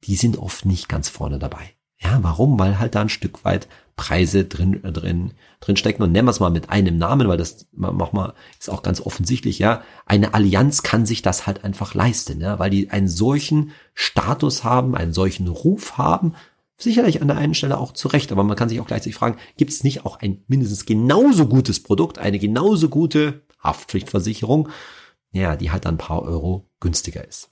die 0.04 0.16
sind 0.16 0.38
oft 0.38 0.64
nicht 0.64 0.88
ganz 0.88 1.08
vorne 1.08 1.38
dabei. 1.38 1.76
Ja, 1.98 2.18
warum? 2.22 2.58
Weil 2.58 2.78
halt 2.78 2.94
da 2.94 3.00
ein 3.00 3.08
Stück 3.08 3.44
weit 3.44 3.68
Preise 3.96 4.44
drin, 4.44 4.84
äh, 4.84 4.92
drin, 4.92 5.32
drin 5.60 5.76
stecken. 5.76 6.02
Und 6.02 6.12
nennen 6.12 6.26
wir 6.26 6.30
es 6.30 6.40
mal 6.40 6.50
mit 6.50 6.68
einem 6.68 6.98
Namen, 6.98 7.26
weil 7.26 7.38
das 7.38 7.66
mach 7.72 8.12
mal, 8.12 8.34
ist 8.60 8.68
auch 8.68 8.82
ganz 8.82 9.00
offensichtlich, 9.00 9.58
ja. 9.58 9.82
Eine 10.04 10.34
Allianz 10.34 10.82
kann 10.82 11.06
sich 11.06 11.22
das 11.22 11.46
halt 11.46 11.64
einfach 11.64 11.94
leisten, 11.94 12.40
ja, 12.40 12.58
weil 12.58 12.68
die 12.70 12.90
einen 12.90 13.08
solchen 13.08 13.72
Status 13.94 14.62
haben, 14.62 14.94
einen 14.94 15.14
solchen 15.14 15.48
Ruf 15.48 15.96
haben. 15.96 16.34
Sicherlich 16.78 17.22
an 17.22 17.28
der 17.28 17.38
einen 17.38 17.54
Stelle 17.54 17.78
auch 17.78 17.92
zurecht, 17.92 18.32
aber 18.32 18.44
man 18.44 18.56
kann 18.56 18.68
sich 18.68 18.80
auch 18.80 18.86
gleichzeitig 18.86 19.14
fragen, 19.14 19.38
gibt 19.56 19.70
es 19.70 19.82
nicht 19.82 20.04
auch 20.04 20.20
ein 20.20 20.44
mindestens 20.46 20.84
genauso 20.84 21.46
gutes 21.46 21.82
Produkt, 21.82 22.18
eine 22.18 22.38
genauso 22.38 22.90
gute 22.90 23.46
Haftpflichtversicherung, 23.62 24.68
ja, 25.32 25.56
die 25.56 25.70
halt 25.70 25.86
ein 25.86 25.96
paar 25.96 26.22
Euro 26.22 26.68
günstiger 26.80 27.26
ist. 27.26 27.50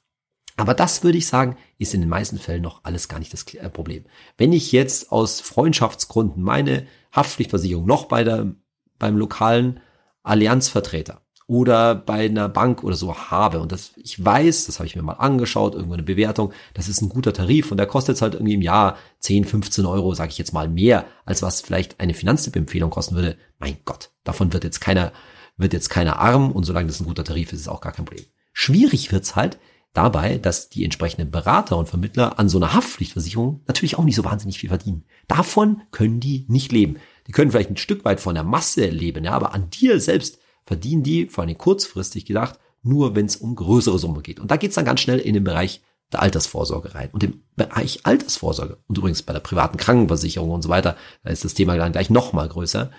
Aber 0.57 0.75
das 0.75 1.03
würde 1.03 1.19
ich 1.19 1.27
sagen, 1.27 1.57
ist 1.79 1.95
in 1.95 2.01
den 2.01 2.11
meisten 2.11 2.39
Fällen 2.39 2.63
noch 2.63 2.85
alles 2.85 3.09
gar 3.09 3.19
nicht 3.19 3.33
das 3.33 3.45
äh, 3.55 3.69
Problem. 3.71 4.05
Wenn 4.37 4.53
ich 4.53 4.73
jetzt 4.73 5.11
aus 5.11 5.41
Freundschaftsgründen 5.41 6.43
meine 6.43 6.87
Haftpflichtversicherung 7.13 7.87
noch 7.87 8.07
bei 8.07 8.25
der, 8.25 8.55
beim 8.99 9.17
lokalen 9.17 9.81
Allianzvertreter 10.23 11.24
oder 11.47 11.95
bei 11.95 12.25
einer 12.27 12.49
Bank 12.49 12.83
oder 12.83 12.97
so 12.97 13.15
habe 13.15 13.61
und 13.61 13.71
das 13.71 13.93
ich 13.97 14.23
weiß, 14.25 14.67
das 14.67 14.79
habe 14.79 14.87
ich 14.87 14.97
mir 14.97 15.03
mal 15.03 15.15
angeschaut, 15.15 15.75
irgendwo 15.75 15.95
eine 15.95 16.03
Bewertung, 16.03 16.53
das 16.73 16.89
ist 16.89 17.03
ein 17.03 17.09
guter 17.09 17.33
Tarif 17.33 17.71
und 17.71 17.77
der 17.77 17.87
kostet 17.87 18.21
halt 18.23 18.35
irgendwie 18.35 18.55
im 18.55 18.63
Jahr 18.63 18.97
10, 19.21 19.45
15 19.45 19.85
Euro, 19.87 20.15
sage 20.15 20.31
ich 20.31 20.39
jetzt 20.39 20.53
mal 20.53 20.69
mehr, 20.69 21.05
als 21.25 21.43
was 21.43 21.61
vielleicht 21.61 22.01
eine 22.01 22.15
Finanztipp-Empfehlung 22.15 22.91
kosten 22.91 23.15
würde. 23.15 23.37
Mein 23.59 23.77
Gott, 23.85 24.11
davon 24.25 24.53
wird 24.53 24.65
jetzt 24.65 24.81
keiner, 24.81 25.13
wird 25.57 25.73
jetzt 25.73 25.91
keiner 25.91 26.19
arm 26.19 26.51
und 26.51 26.65
solange 26.65 26.87
das 26.87 27.01
ein 27.01 27.07
guter 27.07 27.25
Tarif 27.25 27.53
ist, 27.53 27.61
ist 27.61 27.69
auch 27.69 27.81
gar 27.81 27.93
kein 27.93 28.07
Problem. 28.07 28.25
Schwierig 28.53 29.13
wird's 29.13 29.37
halt, 29.37 29.59
dabei, 29.95 30.39
dass 30.39 30.69
die 30.69 30.85
entsprechenden 30.85 31.31
Berater 31.31 31.79
und 31.79 31.89
Vermittler 31.89 32.39
an 32.39 32.49
so 32.49 32.59
einer 32.59 32.75
Haftpflichtversicherung 32.75 33.63
natürlich 33.67 33.97
auch 33.97 34.05
nicht 34.05 34.17
so 34.17 34.25
wahnsinnig 34.25 34.59
viel 34.59 34.69
verdienen. 34.69 35.05
Davon 35.29 35.83
können 35.93 36.21
die 36.21 36.45
nicht 36.49 36.73
leben. 36.73 36.97
Die 37.27 37.33
können 37.33 37.53
vielleicht 37.53 37.71
ein 37.71 37.77
Stück 37.77 38.05
weit 38.05 38.21
von 38.21 38.35
der 38.35 38.45
Masse 38.45 38.87
leben, 38.87 39.25
ja, 39.25 39.33
aber 39.33 39.55
an 39.55 39.71
dir 39.71 40.01
selbst 40.01 40.39
verdienen 40.65 41.03
die, 41.03 41.27
vor 41.27 41.45
allem 41.45 41.59
kurzfristig 41.59 42.25
gedacht, 42.25 42.59
nur 42.83 43.15
wenn 43.15 43.27
es 43.27 43.37
um 43.37 43.55
größere 43.55 43.99
Summen 43.99 44.23
geht. 44.23 44.41
Und 44.41 44.51
da 44.51 44.57
geht's 44.57 44.75
dann 44.75 44.85
ganz 44.85 45.01
schnell 45.01 45.19
in 45.19 45.35
den 45.35 45.45
Bereich 45.45 45.83
der 46.13 46.23
Altersvorsorge 46.23 46.95
rein. 46.95 47.09
Und 47.13 47.25
im 47.25 47.43
Bereich 47.57 48.01
Altersvorsorge 48.05 48.79
und 48.87 48.99
übrigens 48.99 49.23
bei 49.23 49.33
der 49.33 49.41
privaten 49.41 49.79
Krankenversicherung 49.79 50.51
und 50.51 50.63
so 50.63 50.69
weiter, 50.69 50.97
da 51.23 51.31
ist 51.31 51.45
das 51.45 51.55
Thema 51.55 51.77
dann 51.77 51.93
gleich 51.93 52.11
noch 52.11 52.33
mal 52.33 52.49
größer. 52.49 52.91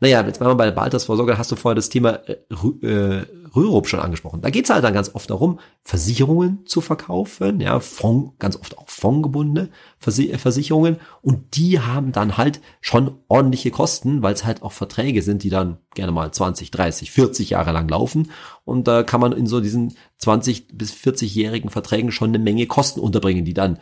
Naja, 0.00 0.24
jetzt 0.24 0.40
mal 0.40 0.54
bei 0.54 0.70
der 0.70 0.78
Altersvorsorge, 0.78 1.38
hast 1.38 1.50
du 1.52 1.56
vorher 1.56 1.74
das 1.74 1.88
Thema 1.88 2.20
äh, 2.26 2.36
äh, 2.86 3.26
Rürup 3.54 3.88
schon 3.88 4.00
angesprochen. 4.00 4.40
Da 4.40 4.50
geht's 4.50 4.70
halt 4.70 4.84
dann 4.84 4.94
ganz 4.94 5.14
oft 5.14 5.30
darum, 5.30 5.58
Versicherungen 5.82 6.66
zu 6.66 6.80
verkaufen, 6.80 7.60
ja, 7.60 7.80
Fonds, 7.80 8.32
ganz 8.38 8.56
oft 8.56 8.76
auch 8.78 8.88
fondgebundene 8.88 9.70
äh, 10.04 10.38
Versicherungen. 10.38 10.96
Und 11.22 11.56
die 11.56 11.80
haben 11.80 12.12
dann 12.12 12.36
halt 12.36 12.60
schon 12.80 13.18
ordentliche 13.28 13.70
Kosten, 13.70 14.22
weil 14.22 14.34
es 14.34 14.44
halt 14.44 14.62
auch 14.62 14.72
Verträge 14.72 15.22
sind, 15.22 15.42
die 15.42 15.50
dann 15.50 15.78
gerne 15.94 16.12
mal 16.12 16.30
20, 16.30 16.70
30, 16.70 17.10
40 17.10 17.50
Jahre 17.50 17.72
lang 17.72 17.88
laufen. 17.88 18.30
Und 18.64 18.86
da 18.86 19.02
kann 19.02 19.20
man 19.20 19.32
in 19.32 19.46
so 19.46 19.60
diesen 19.60 19.94
20 20.18 20.76
bis 20.76 20.92
40-jährigen 20.92 21.70
Verträgen 21.70 22.12
schon 22.12 22.30
eine 22.30 22.38
Menge 22.38 22.66
Kosten 22.66 23.00
unterbringen, 23.00 23.44
die 23.44 23.54
dann 23.54 23.78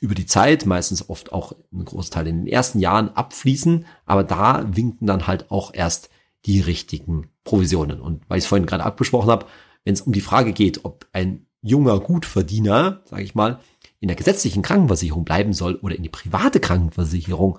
über 0.00 0.14
die 0.14 0.26
Zeit, 0.26 0.66
meistens 0.66 1.08
oft 1.08 1.32
auch 1.32 1.52
ein 1.72 1.84
Großteil 1.84 2.26
in 2.26 2.44
den 2.44 2.46
ersten 2.46 2.78
Jahren 2.78 3.10
abfließen, 3.10 3.86
aber 4.04 4.24
da 4.24 4.64
winken 4.74 5.06
dann 5.06 5.26
halt 5.26 5.50
auch 5.50 5.72
erst 5.74 6.10
die 6.44 6.60
richtigen 6.60 7.28
Provisionen. 7.44 8.00
Und 8.00 8.22
weil 8.28 8.38
ich 8.38 8.44
es 8.44 8.48
vorhin 8.48 8.66
gerade 8.66 8.84
abgesprochen 8.84 9.30
habe, 9.30 9.46
wenn 9.84 9.94
es 9.94 10.00
um 10.00 10.12
die 10.12 10.20
Frage 10.20 10.52
geht, 10.52 10.84
ob 10.84 11.06
ein 11.12 11.46
junger 11.62 11.98
Gutverdiener, 12.00 13.02
sage 13.04 13.22
ich 13.22 13.34
mal, 13.34 13.60
in 14.00 14.08
der 14.08 14.16
gesetzlichen 14.16 14.62
Krankenversicherung 14.62 15.24
bleiben 15.24 15.52
soll 15.52 15.76
oder 15.76 15.96
in 15.96 16.02
die 16.02 16.08
private 16.08 16.60
Krankenversicherung 16.60 17.58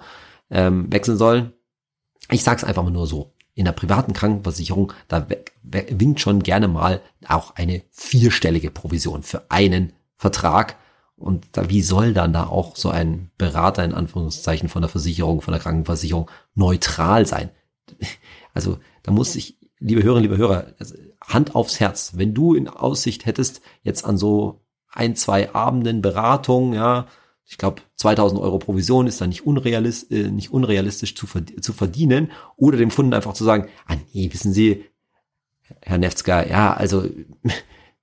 ähm, 0.50 0.92
wechseln 0.92 1.18
soll, 1.18 1.54
ich 2.32 2.44
sage 2.44 2.58
es 2.58 2.64
einfach 2.64 2.84
mal 2.84 2.92
nur 2.92 3.08
so. 3.08 3.34
In 3.54 3.66
der 3.66 3.72
privaten 3.72 4.14
Krankenversicherung, 4.14 4.94
da 5.08 5.28
winkt 5.64 6.20
schon 6.20 6.44
gerne 6.44 6.68
mal 6.68 7.02
auch 7.28 7.56
eine 7.56 7.82
vierstellige 7.90 8.70
Provision 8.70 9.24
für 9.24 9.50
einen 9.50 9.94
Vertrag 10.16 10.78
und 11.18 11.48
da, 11.54 11.70
wie 11.70 11.82
soll 11.82 12.14
dann 12.14 12.32
da 12.32 12.46
auch 12.46 12.76
so 12.76 12.90
ein 12.90 13.32
Berater 13.38 13.84
in 13.84 13.94
Anführungszeichen 13.94 14.70
von 14.70 14.84
der 14.84 14.90
Versicherung, 14.90 15.42
von 15.42 15.52
der 15.52 15.62
Krankenversicherung 15.62 16.30
neutral 16.56 17.26
sein? 17.26 17.50
Also 18.54 18.80
da 19.04 19.12
muss 19.12 19.36
ich, 19.36 19.60
liebe 19.78 20.02
Hörerinnen, 20.02 20.32
liebe 20.32 20.42
Hörer, 20.42 20.74
also 20.80 20.96
Hand 21.22 21.54
aufs 21.54 21.80
Herz, 21.80 22.14
wenn 22.16 22.34
du 22.34 22.56
in 22.56 22.68
Aussicht 22.68 23.28
hättest, 23.28 23.62
jetzt 23.84 24.04
an 24.04 24.18
so 24.18 24.66
ein, 24.90 25.16
zwei 25.16 25.54
Abenden 25.54 26.02
Beratung, 26.02 26.74
ja, 26.74 27.06
ich 27.46 27.58
glaube 27.58 27.82
2000 27.96 28.42
Euro 28.42 28.58
Provision 28.60 29.06
ist 29.06 29.22
da 29.22 29.28
nicht, 29.28 29.46
unrealistisch, 29.46 30.18
äh, 30.18 30.32
nicht 30.32 30.52
unrealistisch 30.52 31.16
zu, 31.16 31.28
zu 31.28 31.74
verdienen. 31.74 32.32
Oder 32.56 32.78
dem 32.78 32.90
Kunden 32.90 33.14
einfach 33.14 33.34
zu 33.34 33.44
sagen, 33.44 33.70
ah 33.86 33.96
nee, 34.12 34.34
wissen 34.34 34.54
Sie, 34.54 34.86
Herr 35.82 35.98
Nefzger, 35.98 36.50
ja, 36.50 36.74
also 36.74 37.08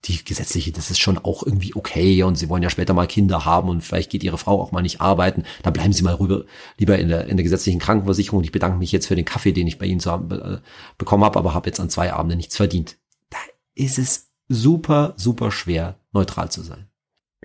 die 0.05 0.23
gesetzliche, 0.23 0.73
das 0.73 0.91
ist 0.91 0.99
schon 0.99 1.19
auch 1.19 1.43
irgendwie 1.43 1.75
okay 1.75 2.23
und 2.23 2.37
sie 2.37 2.49
wollen 2.49 2.63
ja 2.63 2.71
später 2.71 2.95
mal 2.95 3.07
Kinder 3.07 3.45
haben 3.45 3.69
und 3.69 3.81
vielleicht 3.81 4.11
geht 4.11 4.23
ihre 4.23 4.39
Frau 4.39 4.61
auch 4.61 4.73
mal 4.73 4.83
nicht 4.83 5.01
arbeiten, 5.01 5.45
dann 5.63 5.73
bleiben 5.73 5.93
sie 5.93 6.03
mal 6.03 6.15
rüber, 6.15 6.45
lieber 6.79 6.99
in 6.99 7.09
der, 7.09 7.27
in 7.27 7.37
der 7.37 7.45
gesetzlichen 7.45 7.81
Krankenversicherung. 7.81 8.43
Ich 8.45 8.53
bedanke 8.53 8.79
mich 8.79 8.93
jetzt 8.93 9.07
für 9.07 9.17
den 9.17 9.25
Kaffee, 9.25 9.53
den 9.53 9.67
ich 9.67 9.79
bei 9.79 9.87
Ihnen 9.87 10.01
zu 10.01 10.11
haben, 10.11 10.31
äh, 10.31 10.59
bekommen 10.99 11.25
habe, 11.25 11.39
aber 11.39 11.55
habe 11.55 11.69
jetzt 11.69 11.81
an 11.81 11.91
zwei 11.91 12.13
Abenden 12.13 12.37
nichts 12.37 12.57
verdient. 12.57 12.97
Da 13.31 13.39
ist 13.75 13.99
es 13.99 14.31
super, 14.49 15.15
super 15.17 15.51
schwer, 15.51 15.99
neutral 16.13 16.51
zu 16.51 16.63
sein. 16.63 16.87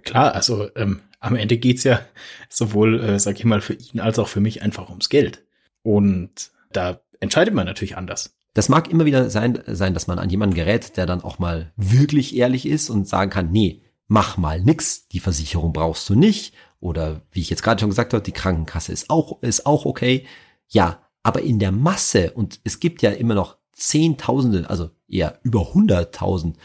Klar, 0.04 0.34
also 0.34 0.70
ähm, 0.76 1.02
am 1.20 1.36
Ende 1.36 1.58
geht's 1.58 1.84
ja 1.84 2.02
sowohl, 2.50 3.02
äh, 3.02 3.20
sag 3.20 3.38
ich 3.38 3.46
mal, 3.46 3.62
für 3.62 3.74
ihn 3.74 4.00
als 4.00 4.20
auch 4.20 4.28
für 4.28 4.40
mich 4.40 4.62
einfach 4.62 4.90
ums 4.90 5.10
Geld. 5.10 5.44
Und 5.82 6.52
da 6.72 7.02
entscheidet 7.20 7.54
man 7.54 7.66
natürlich 7.66 7.98
anders. 7.98 8.36
Das 8.60 8.68
mag 8.68 8.92
immer 8.92 9.06
wieder 9.06 9.30
sein, 9.30 9.64
sein, 9.68 9.94
dass 9.94 10.08
man 10.08 10.20
an 10.20 10.30
jemanden 10.30 10.54
gerät, 10.54 10.98
der 10.98 11.06
dann 11.06 11.24
auch 11.24 11.40
mal 11.40 11.72
wirklich 11.78 12.36
ehrlich 12.36 12.66
ist 12.66 12.90
und 12.90 13.08
sagen 13.08 13.32
kann, 13.32 13.54
nee, 13.54 13.84
mach 14.10 14.36
mal 14.36 14.60
nix, 14.60 15.08
die 15.08 15.22
Versicherung 15.22 15.72
brauchst 15.72 16.10
du 16.10 16.16
nicht. 16.16 16.54
Oder 16.82 17.22
wie 17.32 17.40
ich 17.40 17.50
jetzt 17.50 17.64
gerade 17.64 17.80
schon 17.80 17.90
gesagt 17.90 18.12
habe, 18.12 18.22
die 18.22 18.34
Krankenkasse 18.34 18.92
ist 18.92 19.10
auch, 19.10 19.42
ist 19.44 19.66
auch 19.66 19.86
okay. 19.86 20.26
Ja, 20.68 21.00
aber 21.24 21.42
in 21.42 21.60
der 21.60 21.72
Masse, 21.72 22.32
und 22.32 22.60
es 22.66 22.82
gibt 22.82 23.02
ja 23.02 23.12
immer 23.12 23.34
noch 23.34 23.56
Zehntausende, 23.72 24.70
also 24.70 24.90
eher 25.08 25.40
über 25.44 25.74
hunderttausend 25.74 26.58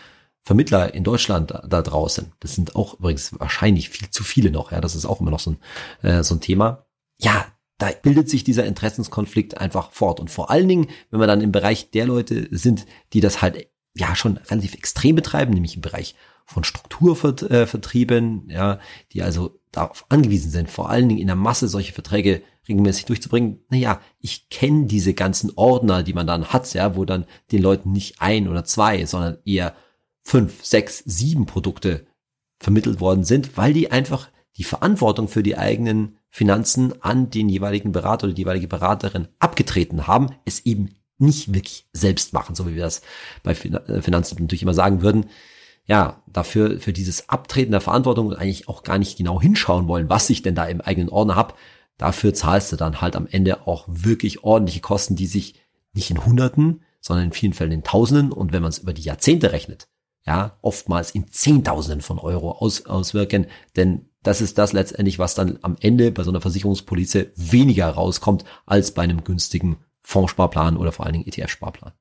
Vermittler 0.43 0.95
in 0.95 1.05
Deutschland 1.05 1.53
da, 1.53 1.65
da, 1.65 1.81
draußen. 1.81 2.33
Das 2.41 2.57
sind 2.57 2.75
auch 2.75 2.95
übrigens 2.95 3.39
wahrscheinlich 3.39 3.89
viel 3.89 4.11
zu 4.11 4.25
viele 4.25 4.51
noch, 4.51 4.73
ja. 4.73 4.81
Das 4.81 4.97
ist 4.97 5.07
auch 5.07 5.21
immer 5.21 5.31
noch 5.31 5.39
so 5.39 5.53
ein, 5.53 5.59
äh, 6.03 6.25
so 6.25 6.35
ein 6.35 6.41
Thema. 6.41 6.87
Ja, 7.21 7.47
da 7.79 7.91
bildet 7.91 8.31
sich 8.31 8.45
dieser 8.45 8.65
Interessenskonflikt 8.65 9.59
einfach 9.59 9.93
fort. 9.93 10.21
Und 10.21 10.31
vor 10.31 10.51
allen 10.51 10.69
Dingen, 10.69 10.89
wenn 11.11 11.21
wir 11.21 11.27
dann 11.27 11.41
im 11.41 11.53
Bereich 11.53 11.91
der 11.91 12.07
Leute 12.07 12.49
sind, 12.51 12.87
die 13.13 13.21
das 13.21 13.43
halt 13.43 13.69
ja 13.95 14.15
schon 14.15 14.37
relativ 14.37 14.75
extrem 14.75 15.17
betreiben, 15.17 15.53
nämlich 15.53 15.77
im 15.77 15.83
Bereich 15.83 16.15
von 16.47 16.65
Strukturvertrieben, 16.65 18.49
ja, 18.51 18.79
die 19.13 19.23
also 19.23 19.59
darauf 19.73 20.05
angewiesen 20.09 20.51
sind, 20.51 20.71
vor 20.71 20.91
allen 20.91 21.09
Dingen 21.09 21.21
in 21.21 21.27
der 21.27 21.37
Masse 21.37 21.69
solche 21.69 21.93
Verträge 21.93 22.43
regelmäßig 22.69 23.07
durchzubringen. 23.07 23.61
Naja, 23.69 24.01
ich 24.21 24.49
kenne 24.51 24.87
diese 24.87 25.15
ganzen 25.15 25.53
Ordner, 25.57 26.03
die 26.03 26.13
man 26.13 26.27
dann 26.27 26.47
hat, 26.47 26.73
ja, 26.75 26.97
wo 26.97 27.05
dann 27.05 27.27
den 27.51 27.63
Leuten 27.63 27.93
nicht 27.93 28.21
ein 28.21 28.49
oder 28.49 28.65
zwei, 28.65 29.05
sondern 29.07 29.39
eher 29.45 29.75
fünf, 30.23 30.65
sechs, 30.65 31.03
sieben 31.05 31.47
Produkte 31.47 32.07
vermittelt 32.59 33.01
worden 33.01 33.25
sind, 33.25 33.57
weil 33.57 33.73
die 33.73 33.91
einfach 33.91 34.29
die 34.57 34.65
Verantwortung 34.65 35.29
für 35.29 35.43
die 35.43 35.59
eigenen 35.59 36.17
Finanzen 36.35 37.01
an 37.01 37.31
den 37.31 37.49
jeweiligen 37.49 37.93
Berater 37.93 38.25
oder 38.25 38.35
die 38.35 38.43
jeweilige 38.43 38.67
Beraterin 38.67 39.29
abgetreten 39.39 40.09
haben, 40.09 40.31
es 40.45 40.67
eben 40.67 40.97
nicht 41.17 41.55
wirklich 41.55 41.87
selbst 41.93 42.33
machen, 42.33 42.57
so 42.57 42.67
wie 42.67 42.75
wir 42.75 42.83
das 42.83 43.03
bei 43.45 43.53
äh, 43.53 44.03
Finanzen 44.03 44.39
natürlich 44.41 44.65
immer 44.65 44.75
sagen 44.75 45.01
würden. 45.01 45.27
Ja, 45.87 46.25
dafür, 46.27 46.81
für 46.81 46.93
dieses 46.93 47.29
Abtreten 47.29 47.71
der 47.71 47.81
Verantwortung 47.81 48.27
und 48.27 48.35
eigentlich 48.35 48.69
auch 48.69 48.83
gar 48.83 48.99
nicht 48.99 49.17
genau 49.17 49.41
hinschauen 49.41 49.87
wollen, 49.87 50.09
was 50.09 50.29
ich 50.29 50.43
denn 50.43 50.57
da 50.57 50.65
im 50.65 50.81
eigenen 50.81 51.09
Ordner 51.09 51.37
habe, 51.37 51.55
dafür 51.99 52.35
zahlst 52.35 52.73
du 52.73 52.77
dann 52.77 53.01
halt 53.01 53.15
am 53.15 53.29
Ende 53.31 53.69
auch 53.69 53.85
wirklich 53.87 54.43
ordentliche 54.43 54.81
Kosten, 54.81 55.15
die 55.15 55.29
sich 55.29 55.63
nicht 55.93 56.11
in 56.11 56.25
Hunderten, 56.25 56.83
sondern 57.01 57.27
in 57.27 57.33
vielen 57.33 57.53
Fällen 57.53 57.71
in 57.71 57.85
Tausenden 57.85 58.33
und 58.33 58.53
wenn 58.53 58.63
man 58.63 58.71
es 58.71 58.79
über 58.79 58.93
die 58.93 59.03
Jahrzehnte 59.03 59.53
rechnet, 59.53 59.87
ja, 60.27 60.59
oftmals 60.63 61.13
in 61.13 61.29
Zehntausenden 61.29 62.01
von 62.01 62.19
Euro 62.19 62.51
aus, 62.51 62.87
auswirken, 62.87 63.47
denn 63.77 64.09
das 64.25 64.41
ist 64.41 64.59
das 64.59 64.73
letztendlich, 64.73 65.19
was 65.19 65.35
dann 65.35 65.59
am 65.63 65.77
Ende 65.81 66.11
bei 66.11 66.25
so 66.25 66.31
einer 66.31 66.41
Versicherungspolize 66.41 67.31
weniger 67.37 67.89
rauskommt 67.89 68.45
als 68.67 68.93
bei 68.93 69.03
einem 69.03 69.23
günstigen 69.23 69.77
Fondssparplan 70.03 70.77
oder 70.77 70.93
vor 70.93 71.07
allen 71.07 71.13
Dingen 71.13 71.27
ETF-Sparplan. 71.27 71.93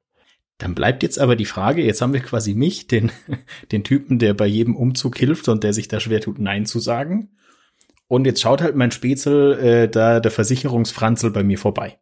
Dann 0.58 0.74
bleibt 0.74 1.03
jetzt 1.03 1.20
aber 1.20 1.36
die 1.36 1.46
Frage, 1.46 1.84
jetzt 1.84 2.01
haben 2.01 2.13
wir 2.13 2.22
quasi 2.22 2.53
mich, 2.53 2.88
den, 2.88 3.12
den 3.72 3.84
Typen, 3.84 4.20
der 4.20 4.34
bei 4.34 4.48
jedem 4.48 4.75
Umzug 4.75 5.18
hilft 5.18 5.50
und 5.50 5.63
der 5.63 5.74
sich 5.74 5.89
da 5.89 6.00
schwer 6.00 6.22
tut, 6.22 6.39
Nein 6.39 6.65
zu 6.65 6.80
sagen. 6.80 7.36
Und 8.08 8.25
jetzt 8.25 8.42
schaut 8.42 8.62
halt 8.62 8.75
mein 8.75 8.92
Spätzl, 8.92 9.60
äh, 9.60 9.89
da 9.89 10.20
der 10.22 10.32
Versicherungsfranzel 10.32 11.32
bei 11.32 11.44
mir 11.44 11.58
vorbei. 11.58 12.00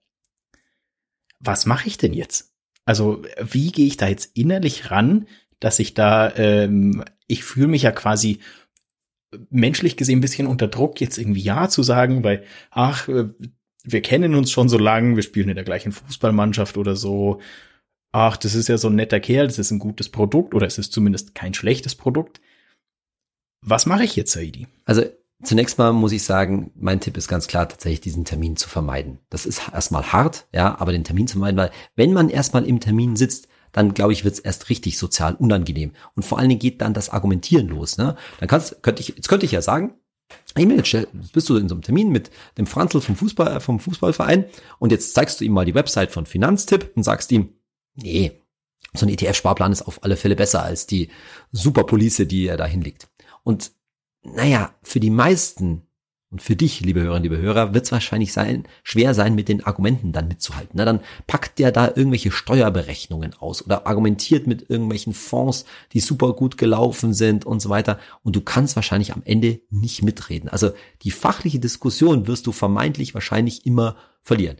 Was 1.39 1.65
mache 1.65 1.87
ich 1.87 1.97
denn 1.97 2.13
jetzt? 2.13 2.53
Also 2.85 3.23
wie 3.41 3.71
gehe 3.71 3.87
ich 3.87 3.97
da 3.97 4.07
jetzt 4.07 4.37
innerlich 4.37 4.91
ran, 4.91 5.27
dass 5.59 5.79
ich 5.79 5.93
da, 5.95 6.35
ähm, 6.35 7.03
ich 7.27 7.43
fühle 7.43 7.67
mich 7.67 7.83
ja 7.83 7.91
quasi 7.91 8.39
menschlich 9.49 9.97
gesehen 9.97 10.19
ein 10.19 10.21
bisschen 10.21 10.47
unter 10.47 10.67
Druck, 10.67 10.99
jetzt 11.01 11.17
irgendwie 11.17 11.41
Ja 11.41 11.69
zu 11.69 11.83
sagen, 11.83 12.23
weil, 12.23 12.43
ach, 12.69 13.07
äh, 13.07 13.29
wir 13.83 14.01
kennen 14.01 14.35
uns 14.35 14.51
schon 14.51 14.69
so 14.69 14.77
lange, 14.77 15.15
wir 15.15 15.23
spielen 15.23 15.49
in 15.49 15.55
der 15.55 15.63
gleichen 15.63 15.91
Fußballmannschaft 15.91 16.77
oder 16.77 16.95
so. 16.95 17.39
Ach, 18.11 18.37
das 18.37 18.55
ist 18.55 18.67
ja 18.67 18.77
so 18.77 18.89
ein 18.89 18.95
netter 18.95 19.19
Kerl, 19.19 19.47
das 19.47 19.57
ist 19.57 19.71
ein 19.71 19.79
gutes 19.79 20.09
Produkt 20.09 20.53
oder 20.53 20.67
es 20.67 20.77
ist 20.77 20.91
zumindest 20.91 21.33
kein 21.33 21.53
schlechtes 21.53 21.95
Produkt. 21.95 22.41
Was 23.63 23.85
mache 23.85 24.03
ich 24.03 24.15
jetzt, 24.15 24.33
Saidi? 24.33 24.67
Also 24.85 25.03
Zunächst 25.43 25.79
mal 25.79 25.91
muss 25.91 26.11
ich 26.11 26.23
sagen, 26.23 26.71
mein 26.75 26.99
Tipp 26.99 27.17
ist 27.17 27.27
ganz 27.27 27.47
klar, 27.47 27.67
tatsächlich 27.67 28.01
diesen 28.01 28.25
Termin 28.25 28.57
zu 28.57 28.69
vermeiden. 28.69 29.19
Das 29.29 29.47
ist 29.47 29.69
erstmal 29.73 30.11
hart, 30.11 30.47
ja, 30.53 30.79
aber 30.79 30.91
den 30.91 31.03
Termin 31.03 31.27
zu 31.27 31.33
vermeiden, 31.33 31.57
weil 31.57 31.71
wenn 31.95 32.13
man 32.13 32.29
erstmal 32.29 32.65
im 32.65 32.79
Termin 32.79 33.15
sitzt, 33.15 33.47
dann 33.71 33.93
glaube 33.93 34.13
ich, 34.13 34.23
wird 34.23 34.33
es 34.33 34.39
erst 34.39 34.69
richtig 34.69 34.97
sozial 34.97 35.35
unangenehm. 35.35 35.91
Und 36.15 36.23
vor 36.23 36.39
allen 36.39 36.49
Dingen 36.49 36.59
geht 36.59 36.81
dann 36.81 36.93
das 36.93 37.09
Argumentieren 37.09 37.67
los. 37.67 37.97
Ne? 37.97 38.15
Dann 38.39 38.49
kannst, 38.49 38.83
könnte 38.83 39.01
ich, 39.01 39.09
jetzt 39.09 39.29
könnte 39.29 39.45
ich 39.45 39.51
ja 39.51 39.61
sagen, 39.61 39.93
E-Mail, 40.57 40.83
jetzt 40.83 41.33
bist 41.33 41.49
du 41.49 41.57
in 41.57 41.69
so 41.69 41.75
einem 41.75 41.81
Termin 41.81 42.09
mit 42.09 42.31
dem 42.57 42.67
Franzl 42.67 43.01
vom 43.01 43.15
Fußball, 43.15 43.59
vom 43.61 43.79
Fußballverein 43.79 44.45
und 44.79 44.91
jetzt 44.91 45.13
zeigst 45.13 45.39
du 45.39 45.45
ihm 45.45 45.53
mal 45.53 45.65
die 45.65 45.75
Website 45.75 46.11
von 46.11 46.25
Finanztipp 46.25 46.91
und 46.95 47.03
sagst 47.03 47.31
ihm, 47.31 47.53
nee, 47.95 48.41
so 48.93 49.05
ein 49.05 49.09
ETF-Sparplan 49.09 49.71
ist 49.71 49.83
auf 49.83 50.03
alle 50.03 50.17
Fälle 50.17 50.35
besser 50.35 50.63
als 50.63 50.87
die 50.87 51.09
Superpolice, 51.51 52.25
die 52.25 52.47
er 52.47 52.57
da 52.57 52.65
hinlegt. 52.65 53.07
Und 53.43 53.71
naja, 54.23 54.73
für 54.83 54.99
die 54.99 55.09
meisten 55.09 55.87
und 56.31 56.41
für 56.41 56.55
dich, 56.55 56.79
liebe 56.79 57.01
Hörerinnen, 57.01 57.23
liebe 57.23 57.37
Hörer, 57.37 57.73
wird 57.73 57.83
es 57.83 57.91
wahrscheinlich 57.91 58.31
sein, 58.31 58.63
schwer 58.83 59.13
sein, 59.13 59.35
mit 59.35 59.49
den 59.49 59.65
Argumenten 59.65 60.13
dann 60.13 60.29
mitzuhalten. 60.29 60.71
Na, 60.75 60.85
dann 60.85 61.01
packt 61.27 61.59
der 61.59 61.73
da 61.73 61.87
irgendwelche 61.87 62.31
Steuerberechnungen 62.31 63.33
aus 63.33 63.65
oder 63.65 63.85
argumentiert 63.85 64.47
mit 64.47 64.69
irgendwelchen 64.69 65.13
Fonds, 65.13 65.65
die 65.91 65.99
super 65.99 66.31
gut 66.31 66.57
gelaufen 66.57 67.13
sind 67.13 67.45
und 67.45 67.61
so 67.61 67.69
weiter. 67.69 67.99
Und 68.23 68.37
du 68.37 68.41
kannst 68.41 68.77
wahrscheinlich 68.77 69.11
am 69.13 69.23
Ende 69.25 69.59
nicht 69.69 70.03
mitreden. 70.03 70.47
Also 70.47 70.71
die 71.01 71.11
fachliche 71.11 71.59
Diskussion 71.59 72.27
wirst 72.27 72.47
du 72.47 72.53
vermeintlich 72.53 73.13
wahrscheinlich 73.13 73.65
immer 73.65 73.97
verlieren. 74.23 74.55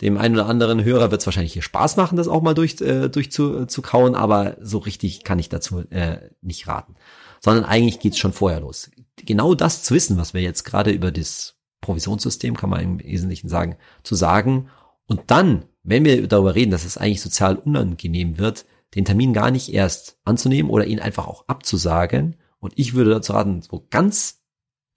Dem 0.00 0.16
einen 0.16 0.34
oder 0.34 0.46
anderen 0.46 0.82
Hörer 0.82 1.10
wird 1.10 1.20
es 1.20 1.26
wahrscheinlich 1.26 1.52
hier 1.52 1.62
Spaß 1.62 1.98
machen, 1.98 2.16
das 2.16 2.26
auch 2.26 2.40
mal 2.40 2.54
durch, 2.54 2.80
äh, 2.80 3.10
durch 3.10 3.30
zu, 3.30 3.66
zu 3.66 3.82
kauen, 3.82 4.14
aber 4.14 4.56
so 4.62 4.78
richtig 4.78 5.24
kann 5.24 5.38
ich 5.38 5.50
dazu 5.50 5.84
äh, 5.90 6.30
nicht 6.40 6.66
raten 6.68 6.96
sondern 7.42 7.64
eigentlich 7.64 7.98
geht's 7.98 8.18
schon 8.18 8.32
vorher 8.32 8.60
los. 8.60 8.90
Genau 9.24 9.54
das 9.54 9.82
zu 9.82 9.94
wissen, 9.94 10.16
was 10.16 10.34
wir 10.34 10.40
jetzt 10.40 10.64
gerade 10.64 10.90
über 10.90 11.10
das 11.10 11.56
Provisionssystem, 11.80 12.56
kann 12.56 12.70
man 12.70 12.80
im 12.80 13.00
Wesentlichen 13.00 13.48
sagen, 13.48 13.76
zu 14.02 14.14
sagen 14.14 14.68
und 15.06 15.30
dann, 15.30 15.64
wenn 15.82 16.04
wir 16.04 16.26
darüber 16.26 16.54
reden, 16.54 16.70
dass 16.70 16.84
es 16.84 16.96
eigentlich 16.96 17.20
sozial 17.20 17.56
unangenehm 17.56 18.38
wird, 18.38 18.64
den 18.94 19.04
Termin 19.04 19.32
gar 19.32 19.50
nicht 19.50 19.72
erst 19.72 20.18
anzunehmen 20.24 20.70
oder 20.70 20.86
ihn 20.86 21.00
einfach 21.00 21.26
auch 21.26 21.48
abzusagen. 21.48 22.36
Und 22.60 22.74
ich 22.76 22.94
würde 22.94 23.10
dazu 23.10 23.32
raten, 23.32 23.62
so 23.62 23.86
ganz 23.90 24.42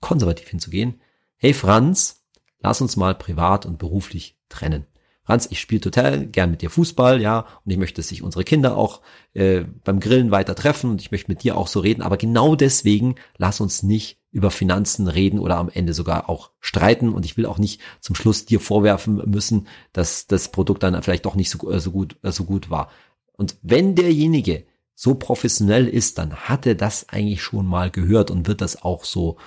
konservativ 0.01 0.47
hinzugehen. 0.49 1.01
Hey 1.37 1.53
Franz, 1.53 2.23
lass 2.59 2.81
uns 2.81 2.95
mal 2.95 3.15
privat 3.15 3.65
und 3.65 3.77
beruflich 3.77 4.37
trennen. 4.49 4.85
Franz, 5.25 5.47
ich 5.49 5.59
spiele 5.59 5.81
total 5.81 6.27
gern 6.27 6.51
mit 6.51 6.61
dir 6.61 6.69
Fußball, 6.69 7.19
ja, 7.19 7.47
und 7.65 7.71
ich 7.71 7.77
möchte, 7.77 7.97
dass 7.97 8.09
sich 8.09 8.21
unsere 8.21 8.43
Kinder 8.43 8.77
auch 8.77 9.01
äh, 9.33 9.65
beim 9.83 9.99
Grillen 9.99 10.29
weiter 10.29 10.55
treffen 10.55 10.91
und 10.91 11.01
ich 11.01 11.11
möchte 11.11 11.31
mit 11.31 11.43
dir 11.43 11.57
auch 11.57 11.67
so 11.67 11.79
reden, 11.79 12.03
aber 12.03 12.17
genau 12.17 12.55
deswegen 12.55 13.15
lass 13.37 13.59
uns 13.59 13.81
nicht 13.81 14.19
über 14.31 14.51
Finanzen 14.51 15.07
reden 15.07 15.39
oder 15.39 15.57
am 15.57 15.69
Ende 15.69 15.93
sogar 15.93 16.29
auch 16.29 16.51
streiten 16.59 17.09
und 17.09 17.25
ich 17.25 17.37
will 17.37 17.45
auch 17.45 17.57
nicht 17.57 17.81
zum 18.01 18.15
Schluss 18.15 18.45
dir 18.45 18.59
vorwerfen 18.59 19.21
müssen, 19.25 19.67
dass 19.93 20.27
das 20.27 20.49
Produkt 20.51 20.83
dann 20.83 21.01
vielleicht 21.01 21.25
doch 21.25 21.35
nicht 21.35 21.49
so, 21.49 21.71
äh, 21.71 21.79
so 21.79 21.91
gut 21.91 22.17
äh, 22.21 22.31
so 22.31 22.43
gut 22.43 22.69
war. 22.69 22.89
Und 23.31 23.57
wenn 23.63 23.95
derjenige 23.95 24.65
so 24.93 25.15
professionell 25.15 25.87
ist, 25.87 26.17
dann 26.17 26.35
hat 26.35 26.65
er 26.65 26.75
das 26.75 27.09
eigentlich 27.09 27.41
schon 27.41 27.65
mal 27.65 27.89
gehört 27.89 28.29
und 28.29 28.47
wird 28.47 28.61
das 28.61 28.83
auch 28.83 29.05
so 29.05 29.37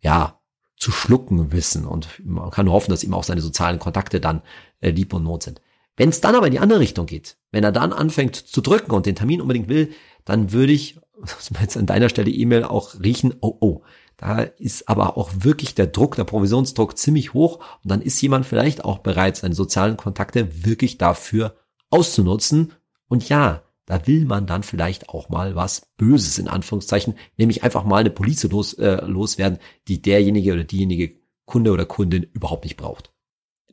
ja 0.00 0.40
zu 0.86 0.92
schlucken 0.92 1.50
wissen 1.50 1.84
und 1.84 2.24
man 2.24 2.50
kann 2.50 2.70
hoffen, 2.70 2.92
dass 2.92 3.02
ihm 3.02 3.12
auch 3.12 3.24
seine 3.24 3.40
sozialen 3.40 3.80
Kontakte 3.80 4.20
dann 4.20 4.42
äh, 4.80 4.90
lieb 4.90 5.12
und 5.12 5.24
not 5.24 5.42
sind. 5.42 5.60
Wenn 5.96 6.10
es 6.10 6.20
dann 6.20 6.36
aber 6.36 6.46
in 6.46 6.52
die 6.52 6.60
andere 6.60 6.78
Richtung 6.78 7.06
geht, 7.06 7.38
wenn 7.50 7.64
er 7.64 7.72
dann 7.72 7.92
anfängt 7.92 8.36
zu 8.36 8.60
drücken 8.60 8.92
und 8.92 9.04
den 9.04 9.16
Termin 9.16 9.40
unbedingt 9.40 9.68
will, 9.68 9.90
dann 10.24 10.52
würde 10.52 10.72
ich 10.72 11.00
jetzt 11.60 11.76
an 11.76 11.86
deiner 11.86 12.08
Stelle 12.08 12.30
E-Mail 12.30 12.62
auch 12.62 13.00
riechen, 13.02 13.34
oh 13.40 13.56
oh, 13.58 13.82
da 14.16 14.42
ist 14.42 14.88
aber 14.88 15.16
auch 15.16 15.32
wirklich 15.40 15.74
der 15.74 15.88
Druck, 15.88 16.14
der 16.14 16.22
Provisionsdruck 16.22 16.96
ziemlich 16.96 17.34
hoch 17.34 17.58
und 17.82 17.90
dann 17.90 18.00
ist 18.00 18.20
jemand 18.22 18.46
vielleicht 18.46 18.84
auch 18.84 18.98
bereit, 18.98 19.38
seine 19.38 19.56
sozialen 19.56 19.96
Kontakte 19.96 20.64
wirklich 20.64 20.98
dafür 20.98 21.56
auszunutzen. 21.90 22.74
Und 23.08 23.28
ja, 23.28 23.64
da 23.86 24.06
will 24.06 24.24
man 24.24 24.46
dann 24.46 24.62
vielleicht 24.62 25.08
auch 25.08 25.28
mal 25.28 25.54
was 25.54 25.88
Böses 25.96 26.38
in 26.38 26.48
Anführungszeichen, 26.48 27.14
nämlich 27.36 27.62
einfach 27.62 27.84
mal 27.84 27.98
eine 27.98 28.10
Police 28.10 28.44
los, 28.44 28.74
äh, 28.74 29.04
loswerden, 29.06 29.58
die 29.88 30.02
derjenige 30.02 30.52
oder 30.52 30.64
diejenige 30.64 31.14
Kunde 31.46 31.70
oder 31.70 31.86
Kundin 31.86 32.24
überhaupt 32.24 32.64
nicht 32.64 32.76
braucht. 32.76 33.12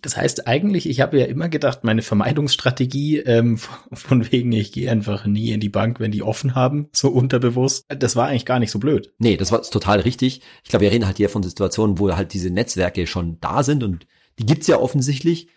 Das 0.03 0.17
heißt 0.17 0.47
eigentlich, 0.47 0.87
ich 0.87 0.99
habe 0.99 1.17
ja 1.17 1.25
immer 1.25 1.47
gedacht, 1.47 1.83
meine 1.83 2.01
Vermeidungsstrategie 2.01 3.19
ähm, 3.19 3.57
von 3.93 4.31
wegen, 4.31 4.51
ich 4.51 4.71
gehe 4.71 4.91
einfach 4.91 5.25
nie 5.25 5.51
in 5.51 5.59
die 5.59 5.69
Bank, 5.69 5.99
wenn 5.99 6.11
die 6.11 6.23
offen 6.23 6.55
haben, 6.55 6.89
so 6.91 7.09
unterbewusst, 7.09 7.85
das 7.87 8.15
war 8.15 8.27
eigentlich 8.27 8.45
gar 8.45 8.59
nicht 8.59 8.71
so 8.71 8.79
blöd. 8.79 9.13
Nee, 9.17 9.37
das 9.37 9.51
war 9.51 9.61
total 9.63 10.01
richtig. 10.01 10.41
Ich 10.63 10.69
glaube, 10.69 10.83
wir 10.83 10.91
reden 10.91 11.07
halt 11.07 11.17
hier 11.17 11.29
von 11.29 11.41
Situationen, 11.41 11.97
wo 11.97 12.11
halt 12.15 12.33
diese 12.33 12.49
Netzwerke 12.49 13.07
schon 13.07 13.39
da 13.39 13.63
sind 13.63 13.83
und 13.83 14.05
die 14.39 14.45
gibt's 14.45 14.67
ja 14.67 14.79
offensichtlich 14.79 15.47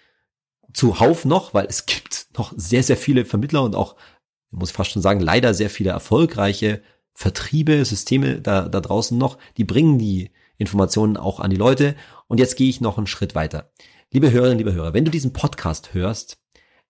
zuhauf 0.73 1.25
noch, 1.25 1.55
weil 1.55 1.67
es 1.67 1.87
gibt 1.87 2.29
noch 2.37 2.53
sehr, 2.57 2.83
sehr 2.83 2.97
viele 2.97 3.25
Vermittler 3.25 3.63
und 3.63 3.75
auch 3.75 3.97
muss 4.51 4.71
fast 4.71 4.91
schon 4.93 5.03
sagen, 5.03 5.21
leider 5.21 5.55
sehr 5.55 5.71
viele 5.71 5.91
erfolgreiche 5.91 6.83
Vertriebe, 7.13 7.85
Systeme 7.85 8.41
da, 8.41 8.69
da 8.69 8.81
draußen 8.81 9.17
noch, 9.17 9.39
die 9.57 9.65
bringen 9.65 9.99
die 9.99 10.31
Informationen 10.59 11.17
auch 11.17 11.41
an 11.41 11.51
die 11.51 11.57
Leute. 11.57 11.95
Und 12.29 12.39
jetzt 12.39 12.57
gehe 12.57 12.69
ich 12.69 12.81
noch 12.81 12.99
einen 12.99 13.07
Schritt 13.07 13.35
weiter. 13.35 13.71
Liebe 14.11 14.31
Hörerinnen, 14.31 14.59
liebe 14.59 14.73
Hörer, 14.73 14.95
wenn 14.95 15.05
du 15.05 15.11
diesen 15.11 15.33
Podcast 15.33 15.95
hörst, 15.95 16.39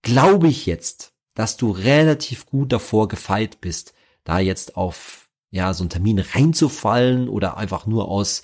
glaube 0.02 0.48
ich 0.48 0.66
jetzt, 0.66 1.12
dass 1.34 1.56
du 1.56 1.70
relativ 1.70 2.46
gut 2.46 2.72
davor 2.72 3.08
gefeit 3.08 3.60
bist, 3.60 3.94
da 4.24 4.38
jetzt 4.38 4.76
auf 4.76 5.28
ja 5.50 5.72
so 5.74 5.82
einen 5.82 5.90
Termin 5.90 6.18
reinzufallen 6.18 7.28
oder 7.28 7.56
einfach 7.56 7.86
nur 7.86 8.08
aus 8.08 8.42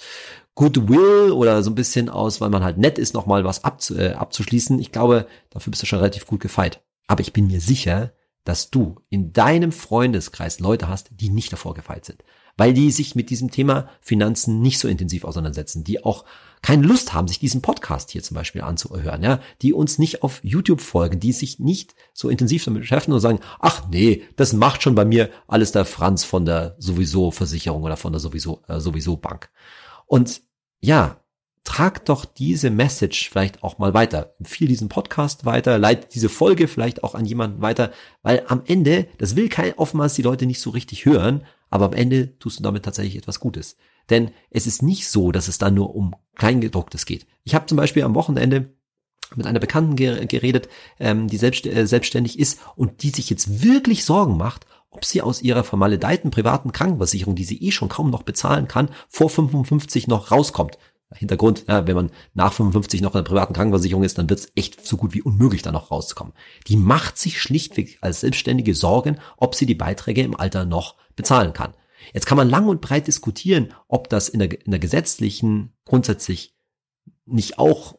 Goodwill 0.54 1.32
oder 1.32 1.62
so 1.62 1.70
ein 1.70 1.74
bisschen 1.74 2.08
aus, 2.08 2.40
weil 2.40 2.50
man 2.50 2.62
halt 2.62 2.78
nett 2.78 2.98
ist, 2.98 3.14
nochmal 3.14 3.44
was 3.44 3.64
abzu 3.64 3.96
äh, 3.96 4.12
abzuschließen. 4.12 4.78
Ich 4.78 4.92
glaube, 4.92 5.26
dafür 5.50 5.70
bist 5.70 5.82
du 5.82 5.86
schon 5.86 5.98
relativ 5.98 6.26
gut 6.26 6.40
gefeit. 6.40 6.82
Aber 7.06 7.20
ich 7.20 7.32
bin 7.32 7.46
mir 7.46 7.60
sicher, 7.60 8.12
dass 8.44 8.70
du 8.70 8.96
in 9.08 9.32
deinem 9.32 9.72
Freundeskreis 9.72 10.60
Leute 10.60 10.88
hast, 10.88 11.10
die 11.12 11.30
nicht 11.30 11.52
davor 11.52 11.74
gefeit 11.74 12.04
sind, 12.04 12.24
weil 12.56 12.74
die 12.74 12.90
sich 12.90 13.14
mit 13.14 13.30
diesem 13.30 13.50
Thema 13.50 13.88
Finanzen 14.00 14.60
nicht 14.60 14.78
so 14.78 14.88
intensiv 14.88 15.24
auseinandersetzen, 15.24 15.84
die 15.84 16.04
auch 16.04 16.24
keine 16.60 16.86
Lust 16.86 17.12
haben, 17.12 17.28
sich 17.28 17.38
diesen 17.38 17.62
Podcast 17.62 18.10
hier 18.10 18.22
zum 18.22 18.36
Beispiel 18.36 18.62
anzuhören, 18.62 19.22
ja, 19.22 19.40
die 19.62 19.72
uns 19.72 19.98
nicht 19.98 20.22
auf 20.22 20.40
YouTube 20.42 20.80
folgen, 20.80 21.18
die 21.18 21.32
sich 21.32 21.58
nicht 21.58 21.94
so 22.12 22.28
intensiv 22.28 22.64
damit 22.64 22.82
beschäftigen 22.82 23.14
und 23.14 23.20
sagen, 23.20 23.40
ach 23.58 23.88
nee, 23.90 24.22
das 24.36 24.52
macht 24.52 24.82
schon 24.82 24.94
bei 24.94 25.04
mir 25.04 25.30
alles 25.46 25.72
der 25.72 25.84
Franz 25.84 26.24
von 26.24 26.44
der 26.44 26.76
sowieso 26.78 27.30
Versicherung 27.30 27.82
oder 27.82 27.96
von 27.96 28.12
der 28.12 28.20
sowieso 28.20 28.62
äh, 28.68 28.80
sowieso 28.80 29.16
Bank. 29.16 29.50
Und 30.06 30.42
ja, 30.80 31.21
trag 31.64 32.04
doch 32.04 32.24
diese 32.24 32.70
Message 32.70 33.30
vielleicht 33.30 33.62
auch 33.62 33.78
mal 33.78 33.94
weiter. 33.94 34.34
Empfiehl 34.38 34.68
diesen 34.68 34.88
Podcast 34.88 35.44
weiter, 35.44 35.78
leit 35.78 36.14
diese 36.14 36.28
Folge 36.28 36.68
vielleicht 36.68 37.04
auch 37.04 37.14
an 37.14 37.24
jemanden 37.24 37.62
weiter, 37.62 37.92
weil 38.22 38.44
am 38.48 38.62
Ende, 38.66 39.06
das 39.18 39.36
will 39.36 39.48
kein 39.48 39.74
oftmals 39.74 40.14
die 40.14 40.22
Leute 40.22 40.46
nicht 40.46 40.60
so 40.60 40.70
richtig 40.70 41.04
hören, 41.04 41.44
aber 41.70 41.86
am 41.86 41.92
Ende 41.92 42.38
tust 42.38 42.58
du 42.58 42.62
damit 42.62 42.84
tatsächlich 42.84 43.16
etwas 43.16 43.40
Gutes. 43.40 43.76
Denn 44.10 44.32
es 44.50 44.66
ist 44.66 44.82
nicht 44.82 45.08
so, 45.08 45.32
dass 45.32 45.48
es 45.48 45.58
da 45.58 45.70
nur 45.70 45.94
um 45.94 46.14
Kleingedrucktes 46.36 47.06
geht. 47.06 47.26
Ich 47.44 47.54
habe 47.54 47.66
zum 47.66 47.76
Beispiel 47.76 48.02
am 48.02 48.14
Wochenende 48.14 48.74
mit 49.36 49.46
einer 49.46 49.60
Bekannten 49.60 49.96
geredet, 49.96 50.68
ähm, 50.98 51.28
die 51.28 51.36
selbst, 51.36 51.66
äh, 51.66 51.86
selbstständig 51.86 52.38
ist 52.38 52.60
und 52.76 53.02
die 53.02 53.10
sich 53.10 53.30
jetzt 53.30 53.62
wirklich 53.62 54.04
Sorgen 54.04 54.36
macht, 54.36 54.66
ob 54.90 55.06
sie 55.06 55.22
aus 55.22 55.40
ihrer 55.40 55.64
vermaledeiten 55.64 56.30
privaten 56.30 56.72
Krankenversicherung, 56.72 57.34
die 57.34 57.44
sie 57.44 57.62
eh 57.62 57.70
schon 57.70 57.88
kaum 57.88 58.10
noch 58.10 58.24
bezahlen 58.24 58.68
kann, 58.68 58.90
vor 59.08 59.30
55 59.30 60.06
noch 60.06 60.30
rauskommt. 60.30 60.76
Hintergrund, 61.14 61.64
ja, 61.68 61.86
wenn 61.86 61.96
man 61.96 62.10
nach 62.34 62.52
55 62.52 63.00
noch 63.00 63.12
in 63.12 63.18
einer 63.18 63.24
privaten 63.24 63.54
Krankenversicherung 63.54 64.04
ist, 64.04 64.18
dann 64.18 64.28
wird 64.28 64.40
es 64.40 64.52
echt 64.54 64.86
so 64.86 64.96
gut 64.96 65.14
wie 65.14 65.22
unmöglich, 65.22 65.62
da 65.62 65.72
noch 65.72 65.90
rauszukommen. 65.90 66.34
Die 66.68 66.76
macht 66.76 67.18
sich 67.18 67.40
schlichtweg 67.40 67.98
als 68.00 68.20
Selbstständige 68.20 68.74
Sorgen, 68.74 69.18
ob 69.36 69.54
sie 69.54 69.66
die 69.66 69.74
Beiträge 69.74 70.22
im 70.22 70.36
Alter 70.36 70.64
noch 70.64 70.96
bezahlen 71.16 71.52
kann. 71.52 71.74
Jetzt 72.12 72.26
kann 72.26 72.36
man 72.36 72.48
lang 72.48 72.68
und 72.68 72.80
breit 72.80 73.06
diskutieren, 73.06 73.72
ob 73.88 74.08
das 74.08 74.28
in 74.28 74.40
der, 74.40 74.64
in 74.64 74.70
der 74.70 74.80
gesetzlichen 74.80 75.72
grundsätzlich 75.84 76.54
nicht 77.26 77.58
auch 77.58 77.96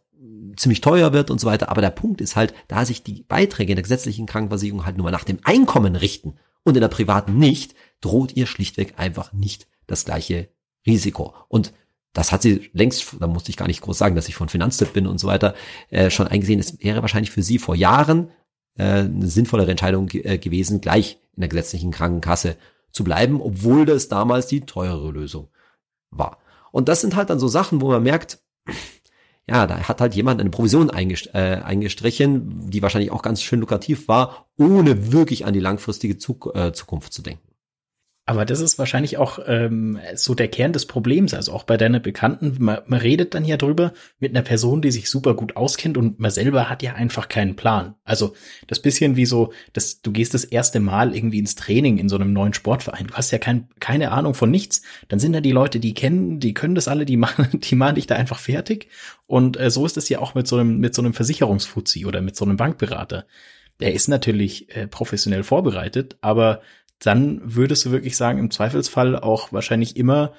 ziemlich 0.58 0.82
teuer 0.82 1.13
wird 1.13 1.32
und 1.32 1.39
so 1.39 1.47
weiter. 1.47 1.69
Aber 1.69 1.82
der 1.82 1.89
Punkt 1.89 2.21
ist 2.21 2.36
halt, 2.36 2.54
da 2.67 2.86
sich 2.86 3.04
die 3.04 3.23
Beiträge 3.23 3.71
in 3.71 3.78
der 3.78 3.84
gesetzlichen 3.84 4.26
Krankenversicherung 4.26 4.86
halt 4.86 4.97
nur 4.97 5.06
mal 5.06 5.12
nach 5.12 5.23
dem 5.23 5.39
Einkommen 5.43 5.95
richten 5.95 6.36
und 6.63 6.76
in 6.76 6.82
der 6.82 6.89
privaten 6.89 7.38
nicht, 7.38 7.76
droht 8.02 8.36
ihr 8.36 8.45
schlichtweg 8.45 8.95
einfach 8.97 9.34
nicht 9.34 9.67
das 9.88 10.06
gleiche 10.06 10.49
Risiko. 10.86 11.34
Und 11.47 11.73
das 12.13 12.32
hat 12.32 12.43
sie 12.43 12.69
längst, 12.73 13.17
da 13.19 13.28
musste 13.28 13.49
ich 13.49 13.58
gar 13.58 13.67
nicht 13.67 13.82
groß 13.82 13.97
sagen, 13.97 14.15
dass 14.15 14.30
ich 14.30 14.36
von 14.36 14.49
Finanztipp 14.49 14.93
bin 14.93 15.08
und 15.08 15.19
so 15.19 15.28
weiter, 15.28 15.56
äh, 15.89 16.10
schon 16.10 16.28
eingesehen, 16.28 16.60
es 16.60 16.80
wäre 16.82 17.02
wahrscheinlich 17.02 17.32
für 17.32 17.43
sie 17.43 17.58
vor 17.58 17.76
Jahren 17.76 18.30
äh, 18.78 18.99
eine 18.99 19.28
sinnvollere 19.28 19.71
Entscheidung 19.71 20.10
äh, 20.13 20.38
gewesen, 20.38 20.80
gleich 20.80 21.19
in 21.36 21.41
der 21.41 21.49
gesetzlichen 21.49 21.91
Krankenkasse 21.91 22.56
zu 22.91 23.04
bleiben, 23.04 23.41
obwohl 23.41 23.86
das 23.86 24.08
damals 24.08 24.47
die 24.47 24.62
teurere 24.62 25.12
Lösung 25.12 25.49
war. 26.12 26.38
Und 26.71 26.88
das 26.88 27.02
sind 27.02 27.15
halt 27.15 27.30
dann 27.30 27.39
so 27.39 27.47
Sachen, 27.47 27.82
wo 27.82 27.88
man 27.89 28.04
merkt, 28.04 28.39
ja, 29.47 29.67
da 29.67 29.80
hat 29.80 29.99
halt 29.99 30.15
jemand 30.15 30.39
eine 30.39 30.52
Provision 30.52 30.89
äh, 30.89 31.62
eingestrichen, 31.63 32.69
die 32.69 32.82
wahrscheinlich 32.82 33.12
auch 33.12 33.21
ganz 33.21 33.41
schön 33.41 33.60
lukrativ 33.60 34.08
war, 34.08 34.47
ohne 34.58 35.12
wirklich 35.12 35.45
an 35.45 35.54
die 35.54 35.60
langfristige 35.60 36.13
äh, 36.13 36.71
Zukunft 36.71 37.12
zu 37.12 37.21
denken. 37.21 37.53
Aber 38.26 38.46
das 38.46 38.62
ist 38.62 38.80
wahrscheinlich 38.80 39.18
auch 39.18 39.40
ähm, 39.48 40.00
so 40.16 40.34
der 40.34 40.48
Kern 40.48 40.72
des 40.72 40.86
Problems. 40.86 41.34
Also 41.34 41.52
auch 41.52 41.64
bei 41.64 41.76
deiner 41.76 42.00
Bekannten, 42.00 42.56
man, 42.58 42.80
man 42.88 43.02
redet 43.02 43.34
dann 43.34 43.44
ja 43.44 43.58
drüber 43.58 43.92
mit 44.20 44.32
einer 44.32 44.44
Person, 44.44 44.82
die 44.82 44.92
sich 44.92 45.10
super 45.10 45.34
gut 45.34 45.58
auskennt 45.58 45.98
und 45.98 46.22
man 46.22 46.32
selber 46.32 46.70
hat 46.70 46.82
ja 46.84 46.94
einfach 46.94 47.28
keinen 47.28 47.58
Plan. 47.58 47.96
Also 48.06 48.34
das 48.68 48.80
bisschen 48.80 49.18
wie 49.18 49.26
so, 49.26 49.52
dass 49.74 50.02
du 50.02 50.14
gehst 50.14 50.34
das 50.34 50.46
erste 50.46 50.80
Mal 50.80 51.14
irgendwie 51.14 51.40
ins 51.40 51.56
Training 51.56 51.98
in 51.98 52.08
so 52.08 52.16
einem 52.16 52.32
neuen 52.32 52.54
Sportverein. 52.54 53.08
Du 53.08 53.14
hast 53.14 53.32
ja 53.32 53.40
kein, 53.40 53.68
keine 53.82 54.12
Ahnung 54.12 54.36
von 54.36 54.50
nichts. 54.50 54.84
Dann 55.10 55.20
sind 55.20 55.34
da 55.34 55.42
die 55.42 55.52
Leute, 55.52 55.82
die 55.82 55.94
kennen, 55.94 56.40
die 56.40 56.54
können 56.54 56.76
das 56.76 56.88
alle, 56.88 57.04
die 57.04 57.18
machen, 57.24 57.60
die 57.60 57.76
machen 57.76 57.96
dich 57.96 58.08
da 58.08 58.16
einfach 58.16 58.40
fertig. 58.40 58.88
Und 59.28 59.60
äh, 59.60 59.70
so 59.70 59.86
ist 59.86 59.98
es 59.98 60.08
ja 60.08 60.20
auch 60.20 60.34
mit 60.34 60.48
so 60.48 60.56
einem, 60.56 60.78
mit 60.78 60.96
so 60.96 61.02
einem 61.02 61.14
Versicherungsfuzzi 61.14 62.06
oder 62.06 62.22
mit 62.22 62.38
so 62.38 62.46
einem 62.46 62.56
Bankberater. 62.56 63.26
Der 63.82 63.94
ist 63.94 64.08
natürlich 64.08 64.74
äh, 64.76 64.88
professionell 64.88 65.44
vorbereitet, 65.44 66.16
aber 66.22 66.62
dann 67.06 67.42
würdest 67.44 67.86
du 67.86 67.92
wirklich 67.92 68.18
sagen, 68.18 68.39
im 68.39 68.52
Zweifelsfall 68.52 69.18
auch 69.18 69.52
wahrscheinlich 69.52 69.98
immer 69.98 70.34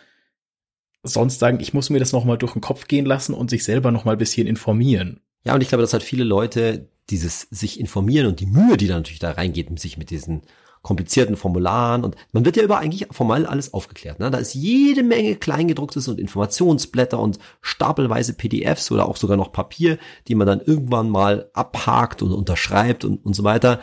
sonst 1.02 1.38
sagen, 1.38 1.60
ich 1.60 1.74
muss 1.74 1.90
mir 1.90 1.98
das 1.98 2.12
nochmal 2.12 2.38
durch 2.38 2.52
den 2.52 2.62
Kopf 2.62 2.88
gehen 2.88 3.04
lassen 3.04 3.34
und 3.34 3.50
sich 3.50 3.64
selber 3.64 3.90
nochmal 3.90 4.14
ein 4.14 4.18
bisschen 4.18 4.46
informieren. 4.46 5.20
Ja, 5.44 5.54
und 5.54 5.62
ich 5.62 5.68
glaube, 5.68 5.82
dass 5.82 5.92
halt 5.92 6.02
viele 6.02 6.24
Leute 6.24 6.88
dieses 7.10 7.42
sich 7.50 7.78
informieren 7.78 8.26
und 8.26 8.40
die 8.40 8.46
Mühe, 8.46 8.78
die 8.78 8.86
da 8.86 8.94
natürlich 8.94 9.18
da 9.18 9.32
reingeht, 9.32 9.78
sich 9.78 9.98
mit 9.98 10.08
diesen 10.10 10.42
komplizierten 10.80 11.36
Formularen 11.36 12.04
und 12.04 12.14
man 12.32 12.44
wird 12.44 12.56
ja 12.56 12.62
über 12.62 12.78
eigentlich 12.78 13.06
formal 13.10 13.46
alles 13.46 13.72
aufgeklärt. 13.72 14.20
Ne? 14.20 14.30
Da 14.30 14.38
ist 14.38 14.54
jede 14.54 15.02
Menge 15.02 15.36
Kleingedrucktes 15.36 16.08
und 16.08 16.20
Informationsblätter 16.20 17.18
und 17.18 17.38
stapelweise 17.62 18.34
PDFs 18.34 18.92
oder 18.92 19.08
auch 19.08 19.16
sogar 19.16 19.38
noch 19.38 19.50
Papier, 19.50 19.98
die 20.28 20.34
man 20.34 20.46
dann 20.46 20.60
irgendwann 20.60 21.08
mal 21.08 21.50
abhakt 21.54 22.20
und 22.22 22.32
unterschreibt 22.32 23.04
und, 23.04 23.24
und 23.24 23.34
so 23.34 23.44
weiter 23.44 23.80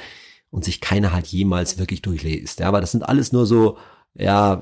und 0.52 0.64
sich 0.64 0.82
keiner 0.82 1.12
halt 1.12 1.28
jemals 1.28 1.80
wirklich 1.80 2.02
durchliest. 2.02 2.60
Ja, 2.60 2.68
aber 2.68 2.82
das 2.82 2.92
sind 2.92 3.04
alles 3.04 3.32
nur 3.32 3.46
so, 3.46 3.78
ja, 4.14 4.62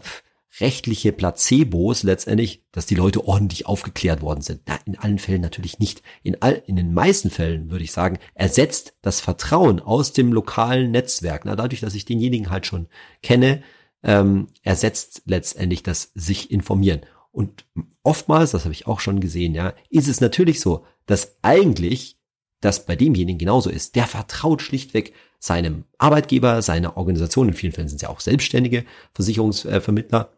rechtliche 0.59 1.11
Placebos 1.11 2.03
letztendlich, 2.03 2.63
dass 2.71 2.85
die 2.85 2.95
Leute 2.95 3.25
ordentlich 3.25 3.65
aufgeklärt 3.65 4.21
worden 4.21 4.41
sind. 4.41 4.61
Na, 4.67 4.79
in 4.85 4.97
allen 4.97 5.19
Fällen 5.19 5.41
natürlich 5.41 5.79
nicht. 5.79 6.01
In, 6.23 6.41
all, 6.41 6.61
in 6.65 6.75
den 6.75 6.93
meisten 6.93 7.29
Fällen 7.29 7.69
würde 7.71 7.83
ich 7.83 7.91
sagen, 7.91 8.19
ersetzt 8.33 8.93
das 9.01 9.21
Vertrauen 9.21 9.79
aus 9.79 10.13
dem 10.13 10.33
lokalen 10.33 10.91
Netzwerk, 10.91 11.45
na, 11.45 11.55
dadurch, 11.55 11.81
dass 11.81 11.95
ich 11.95 12.05
denjenigen 12.05 12.49
halt 12.49 12.65
schon 12.65 12.87
kenne, 13.21 13.63
ähm, 14.03 14.47
ersetzt 14.63 15.23
letztendlich 15.25 15.83
das 15.83 16.11
sich 16.15 16.51
informieren. 16.51 17.01
Und 17.31 17.65
oftmals, 18.03 18.51
das 18.51 18.63
habe 18.63 18.73
ich 18.73 18.87
auch 18.87 18.99
schon 18.99 19.19
gesehen, 19.19 19.53
ja, 19.53 19.73
ist 19.89 20.07
es 20.07 20.21
natürlich 20.21 20.61
so, 20.61 20.85
dass 21.05 21.37
eigentlich 21.41 22.17
das 22.59 22.85
bei 22.85 22.95
demjenigen 22.95 23.39
genauso 23.39 23.69
ist. 23.69 23.95
Der 23.95 24.07
vertraut 24.07 24.61
schlichtweg 24.61 25.13
seinem 25.39 25.85
Arbeitgeber, 25.97 26.61
seiner 26.61 26.97
Organisation, 26.97 27.47
in 27.47 27.53
vielen 27.53 27.73
Fällen 27.73 27.87
sind 27.87 27.97
es 27.97 28.01
ja 28.03 28.09
auch 28.09 28.19
selbstständige 28.19 28.85
Versicherungsvermittler, 29.13 30.29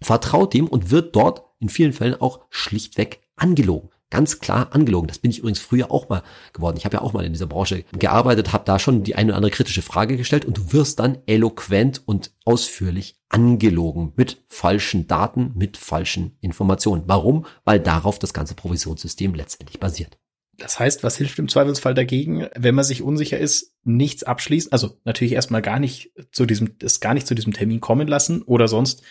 vertraut 0.00 0.52
dem 0.52 0.66
und 0.66 0.90
wird 0.90 1.16
dort 1.16 1.44
in 1.60 1.68
vielen 1.68 1.92
Fällen 1.92 2.20
auch 2.20 2.40
schlichtweg 2.50 3.20
angelogen. 3.36 3.90
Ganz 4.10 4.38
klar 4.38 4.68
angelogen. 4.72 5.06
Das 5.06 5.18
bin 5.18 5.30
ich 5.30 5.40
übrigens 5.40 5.58
früher 5.58 5.90
auch 5.90 6.08
mal 6.08 6.22
geworden. 6.54 6.78
Ich 6.78 6.86
habe 6.86 6.96
ja 6.96 7.02
auch 7.02 7.12
mal 7.12 7.26
in 7.26 7.32
dieser 7.32 7.46
Branche 7.46 7.84
gearbeitet, 7.98 8.54
habe 8.54 8.64
da 8.64 8.78
schon 8.78 9.04
die 9.04 9.16
eine 9.16 9.32
oder 9.32 9.36
andere 9.36 9.50
kritische 9.50 9.82
Frage 9.82 10.16
gestellt 10.16 10.46
und 10.46 10.56
du 10.56 10.72
wirst 10.72 10.98
dann 10.98 11.18
eloquent 11.26 12.02
und 12.06 12.32
ausführlich 12.46 13.16
angelogen 13.28 14.14
mit 14.16 14.42
falschen 14.46 15.08
Daten, 15.08 15.52
mit 15.54 15.76
falschen 15.76 16.38
Informationen. 16.40 17.02
Warum? 17.06 17.44
Weil 17.64 17.80
darauf 17.80 18.18
das 18.18 18.32
ganze 18.32 18.54
Provisionssystem 18.54 19.34
letztendlich 19.34 19.78
basiert. 19.78 20.18
Das 20.58 20.78
heißt, 20.78 21.04
was 21.04 21.16
hilft 21.16 21.38
im 21.38 21.48
Zweifelsfall 21.48 21.94
dagegen, 21.94 22.48
wenn 22.56 22.74
man 22.74 22.84
sich 22.84 23.02
unsicher 23.02 23.38
ist, 23.38 23.74
nichts 23.84 24.24
abschließen? 24.24 24.72
Also 24.72 24.98
natürlich 25.04 25.32
erstmal 25.32 25.62
gar 25.62 25.78
nicht 25.78 26.10
zu 26.32 26.46
diesem, 26.46 26.74
es 26.82 27.00
gar 27.00 27.14
nicht 27.14 27.26
zu 27.26 27.34
diesem 27.34 27.52
Termin 27.52 27.80
kommen 27.80 28.08
lassen 28.08 28.42
oder 28.42 28.66
sonst 28.66 29.02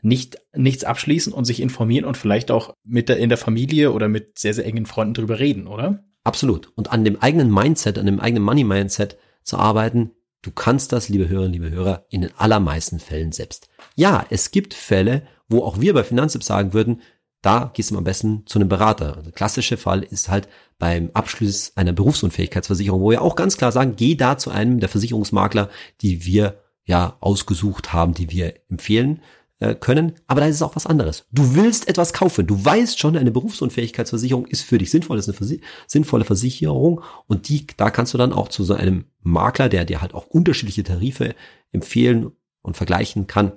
nicht 0.00 0.38
nichts 0.54 0.84
abschließen 0.84 1.32
und 1.32 1.44
sich 1.44 1.60
informieren 1.60 2.04
und 2.04 2.16
vielleicht 2.16 2.50
auch 2.50 2.74
mit 2.84 3.08
der 3.08 3.18
in 3.18 3.28
der 3.28 3.38
Familie 3.38 3.92
oder 3.92 4.08
mit 4.08 4.38
sehr 4.38 4.54
sehr 4.54 4.66
engen 4.66 4.86
Freunden 4.86 5.14
drüber 5.14 5.38
reden, 5.38 5.66
oder? 5.66 6.04
Absolut. 6.24 6.72
Und 6.74 6.90
an 6.90 7.04
dem 7.04 7.20
eigenen 7.20 7.52
Mindset, 7.52 7.98
an 7.98 8.06
dem 8.06 8.20
eigenen 8.20 8.42
Money 8.42 8.64
Mindset 8.64 9.18
zu 9.42 9.58
arbeiten, 9.58 10.10
du 10.40 10.50
kannst 10.50 10.92
das, 10.92 11.10
liebe 11.10 11.28
Hörerinnen, 11.28 11.52
liebe 11.52 11.70
Hörer, 11.70 12.06
in 12.08 12.22
den 12.22 12.30
allermeisten 12.36 12.98
Fällen 12.98 13.32
selbst. 13.32 13.68
Ja, 13.94 14.24
es 14.30 14.50
gibt 14.50 14.72
Fälle, 14.72 15.26
wo 15.48 15.62
auch 15.62 15.80
wir 15.80 15.92
bei 15.92 16.02
Finanztipps 16.02 16.46
sagen 16.46 16.72
würden, 16.72 17.02
da 17.44 17.70
gehst 17.74 17.90
du 17.90 17.98
am 17.98 18.04
besten 18.04 18.42
zu 18.46 18.58
einem 18.58 18.68
Berater. 18.68 19.20
Der 19.24 19.32
klassische 19.32 19.76
Fall 19.76 20.02
ist 20.02 20.28
halt 20.28 20.48
beim 20.78 21.10
Abschluss 21.12 21.72
einer 21.76 21.92
Berufsunfähigkeitsversicherung, 21.92 23.00
wo 23.00 23.10
wir 23.10 23.22
auch 23.22 23.36
ganz 23.36 23.56
klar 23.56 23.72
sagen, 23.72 23.94
geh 23.96 24.14
da 24.14 24.38
zu 24.38 24.50
einem 24.50 24.80
der 24.80 24.88
Versicherungsmakler, 24.88 25.68
die 26.00 26.24
wir 26.24 26.60
ja 26.84 27.16
ausgesucht 27.20 27.92
haben, 27.92 28.14
die 28.14 28.30
wir 28.30 28.54
empfehlen 28.68 29.20
äh, 29.58 29.74
können. 29.74 30.12
Aber 30.26 30.40
da 30.40 30.46
ist 30.46 30.56
es 30.56 30.62
auch 30.62 30.76
was 30.76 30.86
anderes. 30.86 31.26
Du 31.32 31.54
willst 31.54 31.88
etwas 31.88 32.12
kaufen. 32.12 32.46
Du 32.46 32.64
weißt 32.64 32.98
schon, 32.98 33.16
eine 33.16 33.30
Berufsunfähigkeitsversicherung 33.30 34.46
ist 34.46 34.62
für 34.62 34.78
dich 34.78 34.90
sinnvoll, 34.90 35.18
ist 35.18 35.28
eine 35.28 35.36
Versi 35.36 35.60
sinnvolle 35.86 36.24
Versicherung 36.24 37.02
und 37.26 37.48
die, 37.48 37.66
da 37.76 37.90
kannst 37.90 38.14
du 38.14 38.18
dann 38.18 38.32
auch 38.32 38.48
zu 38.48 38.64
so 38.64 38.74
einem 38.74 39.04
Makler, 39.22 39.68
der 39.68 39.84
dir 39.84 40.00
halt 40.00 40.14
auch 40.14 40.26
unterschiedliche 40.26 40.82
Tarife 40.82 41.34
empfehlen 41.72 42.32
und 42.62 42.76
vergleichen 42.76 43.26
kann, 43.26 43.52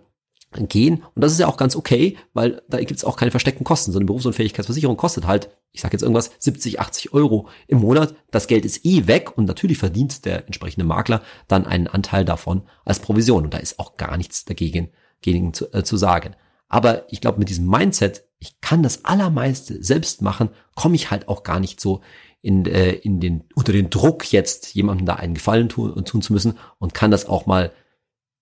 gehen. 0.65 1.03
Und 1.15 1.23
das 1.23 1.31
ist 1.31 1.39
ja 1.39 1.47
auch 1.47 1.57
ganz 1.57 1.75
okay, 1.75 2.17
weil 2.33 2.61
da 2.67 2.79
gibt 2.79 2.91
es 2.91 3.03
auch 3.03 3.15
keine 3.15 3.31
versteckten 3.31 3.63
Kosten. 3.63 3.91
So 3.91 3.99
eine 3.99 4.05
Berufsunfähigkeitsversicherung 4.05 4.97
kostet 4.97 5.27
halt, 5.27 5.49
ich 5.71 5.81
sage 5.81 5.93
jetzt 5.93 6.01
irgendwas, 6.01 6.31
70, 6.39 6.79
80 6.79 7.13
Euro 7.13 7.47
im 7.67 7.79
Monat. 7.79 8.15
Das 8.31 8.47
Geld 8.47 8.65
ist 8.65 8.85
eh 8.85 9.07
weg 9.07 9.37
und 9.37 9.45
natürlich 9.45 9.77
verdient 9.77 10.25
der 10.25 10.45
entsprechende 10.47 10.85
Makler 10.85 11.21
dann 11.47 11.67
einen 11.67 11.87
Anteil 11.87 12.25
davon 12.25 12.63
als 12.85 12.99
Provision. 12.99 13.43
Und 13.43 13.53
da 13.53 13.59
ist 13.59 13.79
auch 13.79 13.97
gar 13.97 14.17
nichts 14.17 14.45
dagegen, 14.45 14.89
dagegen 15.21 15.53
zu, 15.53 15.71
äh, 15.73 15.83
zu 15.83 15.97
sagen. 15.97 16.35
Aber 16.69 17.05
ich 17.11 17.21
glaube, 17.21 17.39
mit 17.39 17.49
diesem 17.49 17.67
Mindset, 17.67 18.23
ich 18.39 18.59
kann 18.61 18.83
das 18.83 19.05
Allermeiste 19.05 19.83
selbst 19.83 20.21
machen, 20.21 20.49
komme 20.75 20.95
ich 20.95 21.11
halt 21.11 21.27
auch 21.27 21.43
gar 21.43 21.59
nicht 21.59 21.79
so 21.79 22.01
in, 22.41 22.65
äh, 22.65 22.91
in 22.91 23.19
den, 23.19 23.43
unter 23.55 23.71
den 23.71 23.89
Druck, 23.89 24.31
jetzt 24.31 24.73
jemandem 24.73 25.05
da 25.05 25.15
einen 25.15 25.33
Gefallen 25.33 25.69
tun, 25.69 26.03
tun 26.05 26.21
zu 26.21 26.33
müssen 26.33 26.57
und 26.79 26.93
kann 26.93 27.11
das 27.11 27.25
auch 27.25 27.45
mal 27.45 27.71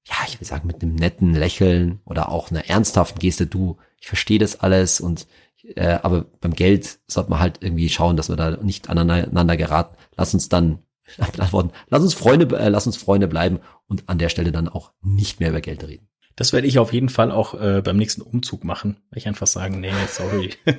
ja, 0.07 0.15
ich 0.27 0.39
will 0.39 0.47
sagen, 0.47 0.67
mit 0.67 0.81
einem 0.81 0.95
netten 0.95 1.33
Lächeln 1.33 1.99
oder 2.05 2.29
auch 2.29 2.51
einer 2.51 2.69
ernsthaften 2.69 3.19
Geste, 3.19 3.47
du, 3.47 3.77
ich 3.99 4.07
verstehe 4.07 4.39
das 4.39 4.59
alles 4.59 4.99
und 5.01 5.27
äh, 5.75 5.97
aber 6.03 6.25
beim 6.41 6.53
Geld 6.53 6.99
sollte 7.07 7.31
man 7.31 7.39
halt 7.39 7.59
irgendwie 7.61 7.89
schauen, 7.89 8.17
dass 8.17 8.29
wir 8.29 8.35
da 8.35 8.51
nicht 8.57 8.89
aneinander 8.89 9.57
geraten. 9.57 9.95
Lass 10.15 10.33
uns 10.33 10.47
dann 10.47 10.79
antworten, 11.17 11.71
lass 11.89 12.03
uns 12.03 12.13
Freunde, 12.13 12.57
äh, 12.57 12.69
lass 12.69 12.85
uns 12.85 12.97
Freunde 12.97 13.27
bleiben 13.27 13.59
und 13.87 14.07
an 14.07 14.19
der 14.19 14.29
Stelle 14.29 14.51
dann 14.51 14.69
auch 14.69 14.91
nicht 15.01 15.39
mehr 15.39 15.49
über 15.49 15.61
Geld 15.61 15.83
reden. 15.87 16.07
Das 16.35 16.51
werde 16.51 16.67
ich 16.67 16.79
auf 16.79 16.91
jeden 16.91 17.07
Fall 17.07 17.31
auch 17.31 17.53
äh, 17.59 17.81
beim 17.81 17.95
nächsten 17.95 18.21
Umzug 18.21 18.65
machen. 18.65 18.97
Ich 19.13 19.27
einfach 19.27 19.47
sagen, 19.47 19.79
nee, 19.79 19.91
sorry. 20.09 20.51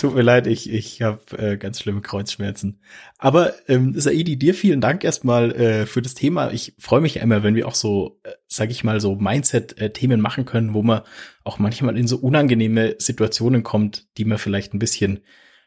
Tut 0.00 0.14
mir 0.14 0.22
leid, 0.22 0.46
ich, 0.46 0.70
ich 0.70 1.02
habe 1.02 1.20
äh, 1.36 1.56
ganz 1.56 1.80
schlimme 1.80 2.00
Kreuzschmerzen. 2.00 2.78
Aber 3.18 3.52
ähm, 3.66 3.98
Saidi, 3.98 4.36
dir 4.36 4.54
vielen 4.54 4.80
Dank 4.80 5.02
erstmal 5.02 5.50
äh, 5.52 5.86
für 5.86 6.00
das 6.00 6.14
Thema. 6.14 6.52
Ich 6.52 6.74
freue 6.78 7.00
mich 7.00 7.16
ja 7.16 7.22
immer, 7.22 7.42
wenn 7.42 7.56
wir 7.56 7.66
auch 7.66 7.74
so, 7.74 8.20
äh, 8.22 8.30
sage 8.46 8.70
ich 8.70 8.84
mal, 8.84 9.00
so 9.00 9.16
Mindset-Themen 9.16 10.20
machen 10.20 10.44
können, 10.44 10.72
wo 10.72 10.82
man 10.82 11.02
auch 11.42 11.58
manchmal 11.58 11.96
in 11.98 12.06
so 12.06 12.18
unangenehme 12.18 12.94
Situationen 12.98 13.64
kommt, 13.64 14.06
die 14.16 14.24
man 14.24 14.38
vielleicht 14.38 14.74
ein 14.74 14.78
bisschen 14.78 15.20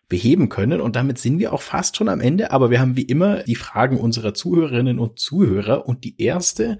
beheben 0.08 0.48
können. 0.48 0.80
Und 0.80 0.96
damit 0.96 1.18
sind 1.18 1.40
wir 1.40 1.52
auch 1.52 1.62
fast 1.62 1.98
schon 1.98 2.08
am 2.08 2.22
Ende. 2.22 2.52
Aber 2.52 2.72
wir 2.72 2.80
haben 2.80 2.96
wie 2.96 3.02
immer 3.02 3.44
die 3.44 3.56
Fragen 3.56 4.00
unserer 4.00 4.34
Zuhörerinnen 4.34 5.00
und 5.00 5.20
Zuhörer. 5.20 5.86
Und 5.86 6.06
die 6.06 6.22
erste 6.22 6.78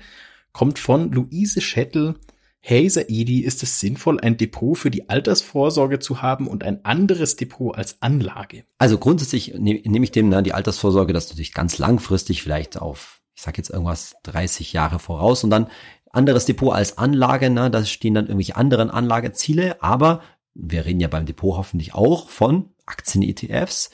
kommt 0.58 0.80
von 0.80 1.12
Luise 1.12 1.62
Schettel. 1.62 2.16
Hey 2.60 2.90
Saidi, 2.90 3.42
ist 3.42 3.62
es 3.62 3.80
sinnvoll, 3.80 4.20
ein 4.20 4.38
Depot 4.38 4.76
für 4.76 4.90
die 4.90 5.08
Altersvorsorge 5.08 6.00
zu 6.00 6.24
haben 6.24 6.48
und 6.48 6.64
ein 6.64 6.84
anderes 6.84 7.36
Depot 7.36 7.78
als 7.78 8.02
Anlage? 8.02 8.64
Also 8.80 8.98
grundsätzlich 8.98 9.54
ne, 9.54 9.80
nehme 9.86 10.04
ich 10.04 10.10
dem 10.10 10.30
na, 10.30 10.42
die 10.42 10.54
Altersvorsorge, 10.54 11.14
dass 11.14 11.30
du 11.30 11.36
dich 11.36 11.54
ganz 11.54 11.78
langfristig 11.78 12.42
vielleicht 12.42 12.82
auf, 12.82 13.22
ich 13.36 13.44
sag 13.44 13.60
jetzt 13.60 13.70
irgendwas, 13.70 14.16
30 14.24 14.74
Jahre 14.74 14.98
voraus 14.98 15.44
und 15.44 15.52
dann 15.52 15.68
anderes 16.10 16.46
Depot 16.46 16.74
als 16.74 16.98
Anlage, 16.98 17.52
na, 17.52 17.70
da 17.70 17.86
stehen 17.86 18.16
dann 18.16 18.26
irgendwelche 18.26 18.56
anderen 18.56 18.90
Anlageziele, 18.90 19.84
aber 19.84 20.24
wir 20.56 20.86
reden 20.86 21.02
ja 21.02 21.08
beim 21.08 21.28
Depot 21.28 21.56
hoffentlich 21.56 21.94
auch 21.94 22.30
von 22.30 22.70
Aktien-ETFs. 22.88 23.92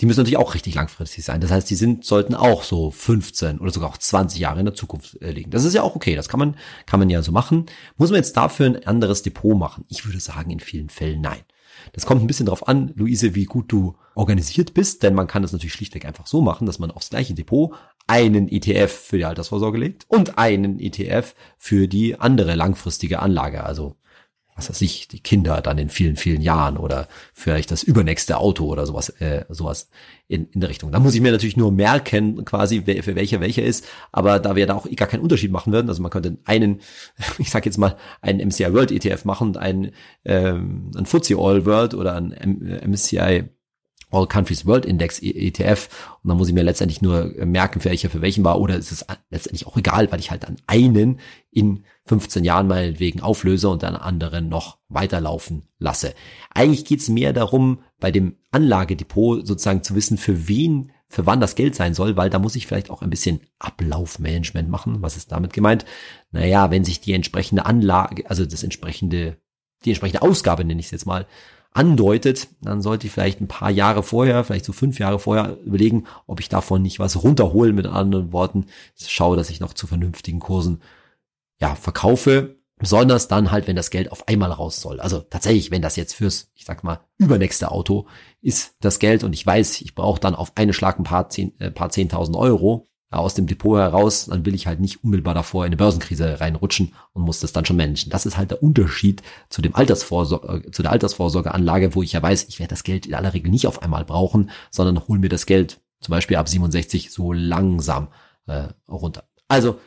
Die 0.00 0.06
müssen 0.06 0.20
natürlich 0.20 0.36
auch 0.36 0.54
richtig 0.54 0.74
langfristig 0.74 1.24
sein. 1.24 1.40
Das 1.40 1.50
heißt, 1.50 1.70
die 1.70 1.74
sind, 1.74 2.04
sollten 2.04 2.34
auch 2.34 2.64
so 2.64 2.90
15 2.90 3.58
oder 3.58 3.70
sogar 3.70 3.88
auch 3.88 3.96
20 3.96 4.38
Jahre 4.38 4.58
in 4.58 4.66
der 4.66 4.74
Zukunft 4.74 5.20
äh, 5.22 5.30
liegen. 5.30 5.50
Das 5.50 5.64
ist 5.64 5.74
ja 5.74 5.82
auch 5.82 5.96
okay. 5.96 6.14
Das 6.14 6.28
kann 6.28 6.38
man, 6.38 6.56
kann 6.84 7.00
man 7.00 7.08
ja 7.08 7.22
so 7.22 7.32
machen. 7.32 7.66
Muss 7.96 8.10
man 8.10 8.18
jetzt 8.18 8.36
dafür 8.36 8.66
ein 8.66 8.86
anderes 8.86 9.22
Depot 9.22 9.56
machen? 9.56 9.84
Ich 9.88 10.04
würde 10.04 10.20
sagen, 10.20 10.50
in 10.50 10.60
vielen 10.60 10.90
Fällen 10.90 11.22
nein. 11.22 11.40
Das 11.92 12.04
kommt 12.04 12.22
ein 12.22 12.26
bisschen 12.26 12.46
darauf 12.46 12.68
an, 12.68 12.92
Luise, 12.96 13.34
wie 13.34 13.44
gut 13.44 13.70
du 13.70 13.96
organisiert 14.14 14.74
bist, 14.74 15.02
denn 15.02 15.14
man 15.14 15.26
kann 15.26 15.42
das 15.42 15.52
natürlich 15.52 15.74
schlichtweg 15.74 16.04
einfach 16.04 16.26
so 16.26 16.40
machen, 16.40 16.66
dass 16.66 16.78
man 16.78 16.90
aufs 16.90 17.10
gleiche 17.10 17.34
Depot 17.34 17.74
einen 18.06 18.48
ETF 18.48 18.90
für 18.90 19.18
die 19.18 19.24
Altersvorsorge 19.24 19.78
legt 19.78 20.04
und 20.08 20.38
einen 20.38 20.78
ETF 20.78 21.34
für 21.58 21.86
die 21.86 22.18
andere 22.18 22.54
langfristige 22.54 23.20
Anlage. 23.20 23.64
Also 23.64 23.96
was 24.56 24.70
weiß 24.70 24.80
ich, 24.80 25.06
die 25.06 25.20
Kinder 25.20 25.60
dann 25.60 25.76
in 25.76 25.90
vielen, 25.90 26.16
vielen 26.16 26.40
Jahren 26.40 26.78
oder 26.78 27.08
vielleicht 27.34 27.70
das 27.70 27.82
übernächste 27.82 28.38
Auto 28.38 28.64
oder 28.64 28.86
sowas, 28.86 29.10
äh, 29.20 29.44
sowas 29.50 29.90
in, 30.28 30.48
in 30.50 30.60
der 30.60 30.70
Richtung. 30.70 30.90
Da 30.90 30.98
muss 30.98 31.14
ich 31.14 31.20
mir 31.20 31.30
natürlich 31.30 31.58
nur 31.58 31.70
merken, 31.70 32.44
quasi, 32.46 32.82
für 32.82 33.14
welcher 33.14 33.40
welcher 33.40 33.62
ist, 33.62 33.86
aber 34.12 34.38
da 34.38 34.56
wir 34.56 34.66
da 34.66 34.74
auch 34.74 34.88
gar 34.96 35.08
keinen 35.08 35.20
Unterschied 35.20 35.52
machen 35.52 35.74
würden, 35.74 35.88
also 35.90 36.00
man 36.00 36.10
könnte 36.10 36.38
einen, 36.44 36.80
ich 37.38 37.50
sag 37.50 37.66
jetzt 37.66 37.76
mal, 37.76 37.96
einen 38.22 38.48
MCI 38.48 38.72
World 38.72 38.90
ETF 38.90 39.26
machen 39.26 39.48
und 39.48 39.58
einen, 39.58 39.92
ähm, 40.24 40.90
ein 40.96 41.04
FTSE 41.04 41.36
All 41.36 41.66
World 41.66 41.92
oder 41.92 42.14
ein 42.14 42.34
MCI 42.86 43.44
All 44.10 44.26
Countries 44.26 44.64
World 44.64 44.86
Index 44.86 45.20
ETF 45.20 46.16
und 46.22 46.28
dann 46.28 46.38
muss 46.38 46.48
ich 46.48 46.54
mir 46.54 46.62
letztendlich 46.62 47.02
nur 47.02 47.34
merken, 47.44 47.84
welcher 47.84 48.08
für 48.08 48.22
welchen 48.22 48.44
war. 48.44 48.60
Oder 48.60 48.76
ist 48.76 48.92
es 48.92 49.04
letztendlich 49.30 49.66
auch 49.66 49.76
egal, 49.76 50.10
weil 50.10 50.20
ich 50.20 50.30
halt 50.30 50.44
dann 50.44 50.56
einen 50.66 51.18
in 51.50 51.84
15 52.06 52.44
Jahren 52.44 52.68
meinetwegen 52.68 53.20
auflöse 53.20 53.68
und 53.68 53.82
dann 53.82 53.96
anderen 53.96 54.48
noch 54.48 54.78
weiterlaufen 54.88 55.68
lasse. 55.78 56.14
Eigentlich 56.54 56.84
geht's 56.84 57.08
mehr 57.08 57.32
darum, 57.32 57.80
bei 57.98 58.12
dem 58.12 58.36
Anlagedepot 58.52 59.46
sozusagen 59.46 59.82
zu 59.82 59.94
wissen, 59.96 60.16
für 60.16 60.48
wen, 60.48 60.92
für 61.08 61.26
wann 61.26 61.40
das 61.40 61.56
Geld 61.56 61.74
sein 61.74 61.94
soll, 61.94 62.16
weil 62.16 62.30
da 62.30 62.38
muss 62.38 62.56
ich 62.56 62.66
vielleicht 62.66 62.90
auch 62.90 63.02
ein 63.02 63.10
bisschen 63.10 63.40
Ablaufmanagement 63.58 64.68
machen. 64.68 65.02
Was 65.02 65.16
ist 65.16 65.32
damit 65.32 65.52
gemeint? 65.52 65.84
Naja, 66.30 66.70
wenn 66.70 66.84
sich 66.84 67.00
die 67.00 67.12
entsprechende 67.12 67.66
Anlage, 67.66 68.28
also 68.30 68.46
das 68.46 68.62
entsprechende, 68.62 69.36
die 69.84 69.90
entsprechende 69.90 70.22
Ausgabe, 70.22 70.64
nenne 70.64 70.80
ich 70.80 70.86
es 70.86 70.92
jetzt 70.92 71.06
mal, 71.06 71.26
andeutet, 71.72 72.48
dann 72.62 72.80
sollte 72.80 73.06
ich 73.06 73.12
vielleicht 73.12 73.40
ein 73.40 73.48
paar 73.48 73.70
Jahre 73.70 74.02
vorher, 74.02 74.44
vielleicht 74.44 74.64
so 74.64 74.72
fünf 74.72 74.98
Jahre 74.98 75.18
vorher 75.18 75.58
überlegen, 75.64 76.04
ob 76.26 76.40
ich 76.40 76.48
davon 76.48 76.82
nicht 76.82 77.00
was 77.00 77.22
runterholen, 77.22 77.74
mit 77.74 77.86
anderen 77.86 78.32
Worten, 78.32 78.66
schaue, 78.96 79.36
dass 79.36 79.50
ich 79.50 79.60
noch 79.60 79.74
zu 79.74 79.86
vernünftigen 79.86 80.38
Kursen 80.38 80.80
ja, 81.60 81.74
verkaufe, 81.74 82.56
besonders 82.78 83.28
dann 83.28 83.50
halt, 83.50 83.66
wenn 83.66 83.76
das 83.76 83.90
Geld 83.90 84.12
auf 84.12 84.28
einmal 84.28 84.52
raus 84.52 84.80
soll. 84.80 85.00
Also 85.00 85.20
tatsächlich, 85.20 85.70
wenn 85.70 85.82
das 85.82 85.96
jetzt 85.96 86.14
fürs, 86.14 86.50
ich 86.54 86.64
sag 86.64 86.84
mal, 86.84 87.00
übernächste 87.16 87.70
Auto 87.70 88.06
ist 88.42 88.76
das 88.80 88.98
Geld 88.98 89.24
und 89.24 89.32
ich 89.32 89.46
weiß, 89.46 89.80
ich 89.80 89.94
brauche 89.94 90.20
dann 90.20 90.34
auf 90.34 90.52
einen 90.56 90.72
Schlag 90.72 90.98
ein 90.98 91.04
paar, 91.04 91.30
zehn, 91.30 91.58
äh, 91.58 91.70
paar 91.70 91.90
zehntausend 91.90 92.36
Euro 92.36 92.86
aus 93.10 93.34
dem 93.34 93.46
Depot 93.46 93.78
heraus, 93.78 94.26
dann 94.26 94.44
will 94.44 94.54
ich 94.54 94.66
halt 94.66 94.80
nicht 94.80 95.02
unmittelbar 95.04 95.34
davor 95.34 95.64
in 95.64 95.68
eine 95.68 95.76
Börsenkrise 95.76 96.40
reinrutschen 96.40 96.92
und 97.12 97.22
muss 97.22 97.40
das 97.40 97.52
dann 97.52 97.64
schon 97.64 97.76
managen. 97.76 98.10
Das 98.10 98.26
ist 98.26 98.36
halt 98.36 98.50
der 98.50 98.62
Unterschied 98.62 99.22
zu 99.48 99.62
dem 99.62 99.74
Altersvorsorge, 99.74 100.66
äh, 100.66 100.70
zu 100.70 100.82
der 100.82 100.92
Altersvorsorgeanlage, 100.92 101.94
wo 101.94 102.02
ich 102.02 102.12
ja 102.12 102.22
weiß, 102.22 102.46
ich 102.48 102.58
werde 102.58 102.70
das 102.70 102.82
Geld 102.82 103.06
in 103.06 103.14
aller 103.14 103.32
Regel 103.32 103.50
nicht 103.50 103.66
auf 103.66 103.82
einmal 103.82 104.04
brauchen, 104.04 104.50
sondern 104.70 105.06
hol 105.08 105.18
mir 105.18 105.28
das 105.28 105.46
Geld 105.46 105.80
zum 106.00 106.12
Beispiel 106.12 106.36
ab 106.36 106.48
67 106.48 107.10
so 107.10 107.32
langsam 107.32 108.08
äh, 108.46 108.68
runter. 108.88 109.24
Also 109.48 109.78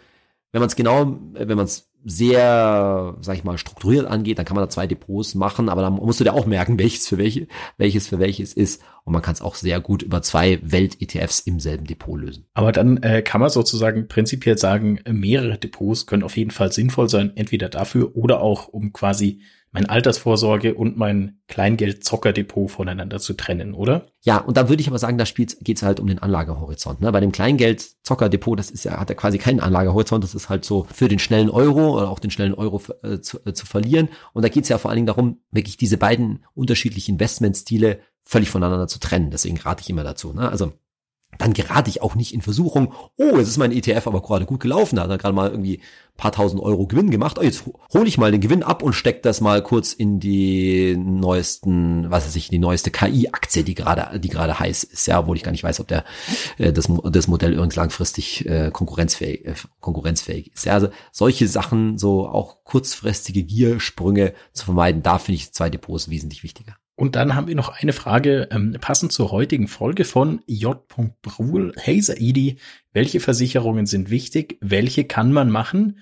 wenn 0.52 0.62
man 0.62 0.68
es 0.68 0.76
genau, 0.76 1.18
wenn 1.34 1.58
man 1.58 1.66
es 1.66 1.90
sehr, 2.06 3.18
sag 3.20 3.36
ich 3.36 3.44
mal, 3.44 3.58
strukturiert 3.58 4.08
angeht, 4.08 4.38
dann 4.38 4.46
kann 4.46 4.56
man 4.56 4.64
da 4.64 4.70
zwei 4.70 4.88
Depots 4.88 5.36
machen, 5.36 5.68
aber 5.68 5.82
dann 5.82 5.94
musst 5.94 6.20
du 6.20 6.24
dir 6.24 6.34
auch 6.34 6.46
merken, 6.46 6.80
welches 6.80 7.08
für 7.08 7.18
welche, 7.18 7.48
welches 7.78 8.08
für 8.08 8.20
welches 8.20 8.54
ist. 8.54 8.82
Und 9.04 9.14
man 9.14 9.22
kann 9.22 9.34
es 9.34 9.42
auch 9.42 9.56
sehr 9.56 9.80
gut 9.80 10.02
über 10.02 10.22
zwei 10.22 10.60
Welt-ETFs 10.62 11.40
im 11.40 11.60
selben 11.60 11.86
Depot 11.86 12.20
lösen. 12.20 12.46
Aber 12.54 12.72
dann 12.72 12.98
äh, 12.98 13.22
kann 13.22 13.42
man 13.42 13.50
sozusagen 13.50 14.08
prinzipiell 14.08 14.58
sagen, 14.58 15.00
mehrere 15.10 15.58
Depots 15.58 16.06
können 16.06 16.24
auf 16.24 16.38
jeden 16.38 16.52
Fall 16.52 16.72
sinnvoll 16.72 17.10
sein, 17.10 17.32
entweder 17.36 17.70
dafür 17.70 18.16
oder 18.16 18.42
auch 18.42 18.68
um 18.68 18.94
quasi 18.94 19.42
mein 19.72 19.86
Altersvorsorge 19.88 20.74
und 20.74 20.98
mein 20.98 21.40
Kleingeldzockerdepot 21.48 22.72
voneinander 22.72 23.20
zu 23.20 23.34
trennen, 23.34 23.74
oder? 23.74 24.08
Ja, 24.22 24.38
und 24.38 24.58
da 24.58 24.68
würde 24.68 24.82
ich 24.82 24.88
aber 24.88 24.98
sagen, 24.98 25.18
da 25.18 25.26
geht 25.26 25.78
es 25.78 25.84
halt 25.84 26.00
um 26.00 26.08
den 26.08 26.20
Anlagehorizont. 26.20 27.02
Ne? 27.02 27.12
Bei 27.12 27.20
dem 27.20 27.32
Kleingeldzockerdepot, 27.32 28.58
das 28.58 28.72
ist 28.72 28.86
ja, 28.86 29.00
hat 29.00 29.10
er 29.10 29.16
quasi 29.16 29.38
keinen 29.38 29.60
Anlagehorizont, 29.60 30.24
das 30.24 30.34
ist 30.34 30.50
halt 30.50 30.66
so 30.66 30.88
für 30.92 31.08
den 31.08 31.20
schnellen 31.20 31.50
Euro 31.50 31.98
oder 31.98 32.10
auch 32.10 32.20
den 32.20 32.32
schnellen 32.32 32.56
Euro 32.56 32.82
äh, 33.04 33.20
zu, 33.20 33.40
äh, 33.46 33.54
zu 33.54 33.66
verlieren. 33.66 34.10
Und 34.34 34.44
da 34.44 34.50
geht 34.50 34.64
es 34.64 34.70
ja 34.70 34.80
vor 34.80 34.90
allen 34.90 34.98
Dingen 34.98 35.08
darum, 35.08 35.42
wirklich 35.52 35.78
diese 35.78 35.98
beiden 35.98 36.44
unterschiedlichen 36.56 37.14
Investmentstile 37.14 38.00
völlig 38.24 38.50
voneinander 38.50 38.88
zu 38.88 39.00
trennen. 39.00 39.32
Deswegen 39.32 39.58
rate 39.58 39.82
ich 39.82 39.90
immer 39.90 40.04
dazu. 40.04 40.34
Ne? 40.34 40.50
Also 40.50 40.74
dann 41.38 41.54
gerate 41.54 41.90
ich 41.90 42.02
auch 42.02 42.16
nicht 42.16 42.34
in 42.34 42.42
Versuchung, 42.42 42.94
oh, 43.18 43.38
jetzt 43.38 43.48
ist 43.48 43.58
mein 43.58 43.72
ETF 43.72 44.08
aber 44.08 44.22
gerade 44.22 44.46
gut 44.46 44.60
gelaufen, 44.60 44.98
da 44.98 45.04
hat 45.04 45.10
er 45.10 45.18
gerade 45.18 45.36
mal 45.36 45.50
irgendwie 45.50 45.80
paar 46.20 46.34
tausend 46.34 46.62
Euro 46.62 46.86
Gewinn 46.86 47.12
gemacht. 47.12 47.40
Oh, 47.40 47.44
jetzt 47.44 47.64
hole 47.94 48.08
ich 48.08 48.18
mal 48.18 48.32
den 48.32 48.42
Gewinn 48.42 48.62
ab 48.62 48.84
und 48.84 48.92
steck 48.92 49.24
das 49.24 49.40
mal 49.40 49.64
kurz 49.64 49.94
in 49.94 50.20
die 50.20 50.98
neuesten, 50.98 52.12
was 52.12 52.26
weiß 52.26 52.36
ich, 52.36 52.50
die 52.50 52.60
neueste 52.60 52.92
KI-Aktie, 52.92 53.64
die 53.64 53.74
gerade, 53.74 54.20
die 54.20 54.28
gerade 54.28 54.60
heiß 54.60 54.84
ist, 54.84 55.08
ja, 55.08 55.20
obwohl 55.20 55.38
ich 55.38 55.44
gar 55.44 55.52
nicht 55.52 55.64
weiß, 55.64 55.80
ob 55.80 55.88
der 55.88 56.04
äh, 56.58 56.74
das, 56.74 56.90
das 57.06 57.28
Modell 57.30 57.54
irgendwie 57.54 57.80
langfristig 57.80 58.46
äh, 58.46 58.70
konkurrenzfähig, 58.72 59.46
äh, 59.46 59.56
konkurrenzfähig 59.80 60.52
ist. 60.54 60.66
Ja, 60.66 60.74
also 60.74 60.90
solche 61.14 61.48
Sachen, 61.48 61.98
so 61.98 62.28
auch 62.28 62.66
kurzfristige 62.66 63.44
Giersprünge 63.44 64.34
zu 64.52 64.66
vermeiden, 64.66 65.02
da 65.02 65.20
finde 65.20 65.38
ich 65.38 65.54
zwei 65.54 65.70
Depots 65.70 66.10
wesentlich 66.10 66.44
wichtiger. 66.44 66.76
Und 67.00 67.16
dann 67.16 67.34
haben 67.34 67.48
wir 67.48 67.56
noch 67.56 67.70
eine 67.70 67.94
Frage, 67.94 68.50
ähm, 68.52 68.76
passend 68.82 69.14
zur 69.14 69.32
heutigen 69.32 69.70
Folge 69.70 70.04
von 70.04 70.42
J. 70.48 70.86
Brul. 71.22 71.72
Hey 71.78 72.02
Saidi, 72.02 72.58
welche 72.92 73.22
Versicherungen 73.22 73.86
sind 73.86 74.10
wichtig? 74.10 74.58
Welche 74.60 75.06
kann 75.06 75.32
man 75.32 75.50
machen? 75.50 76.00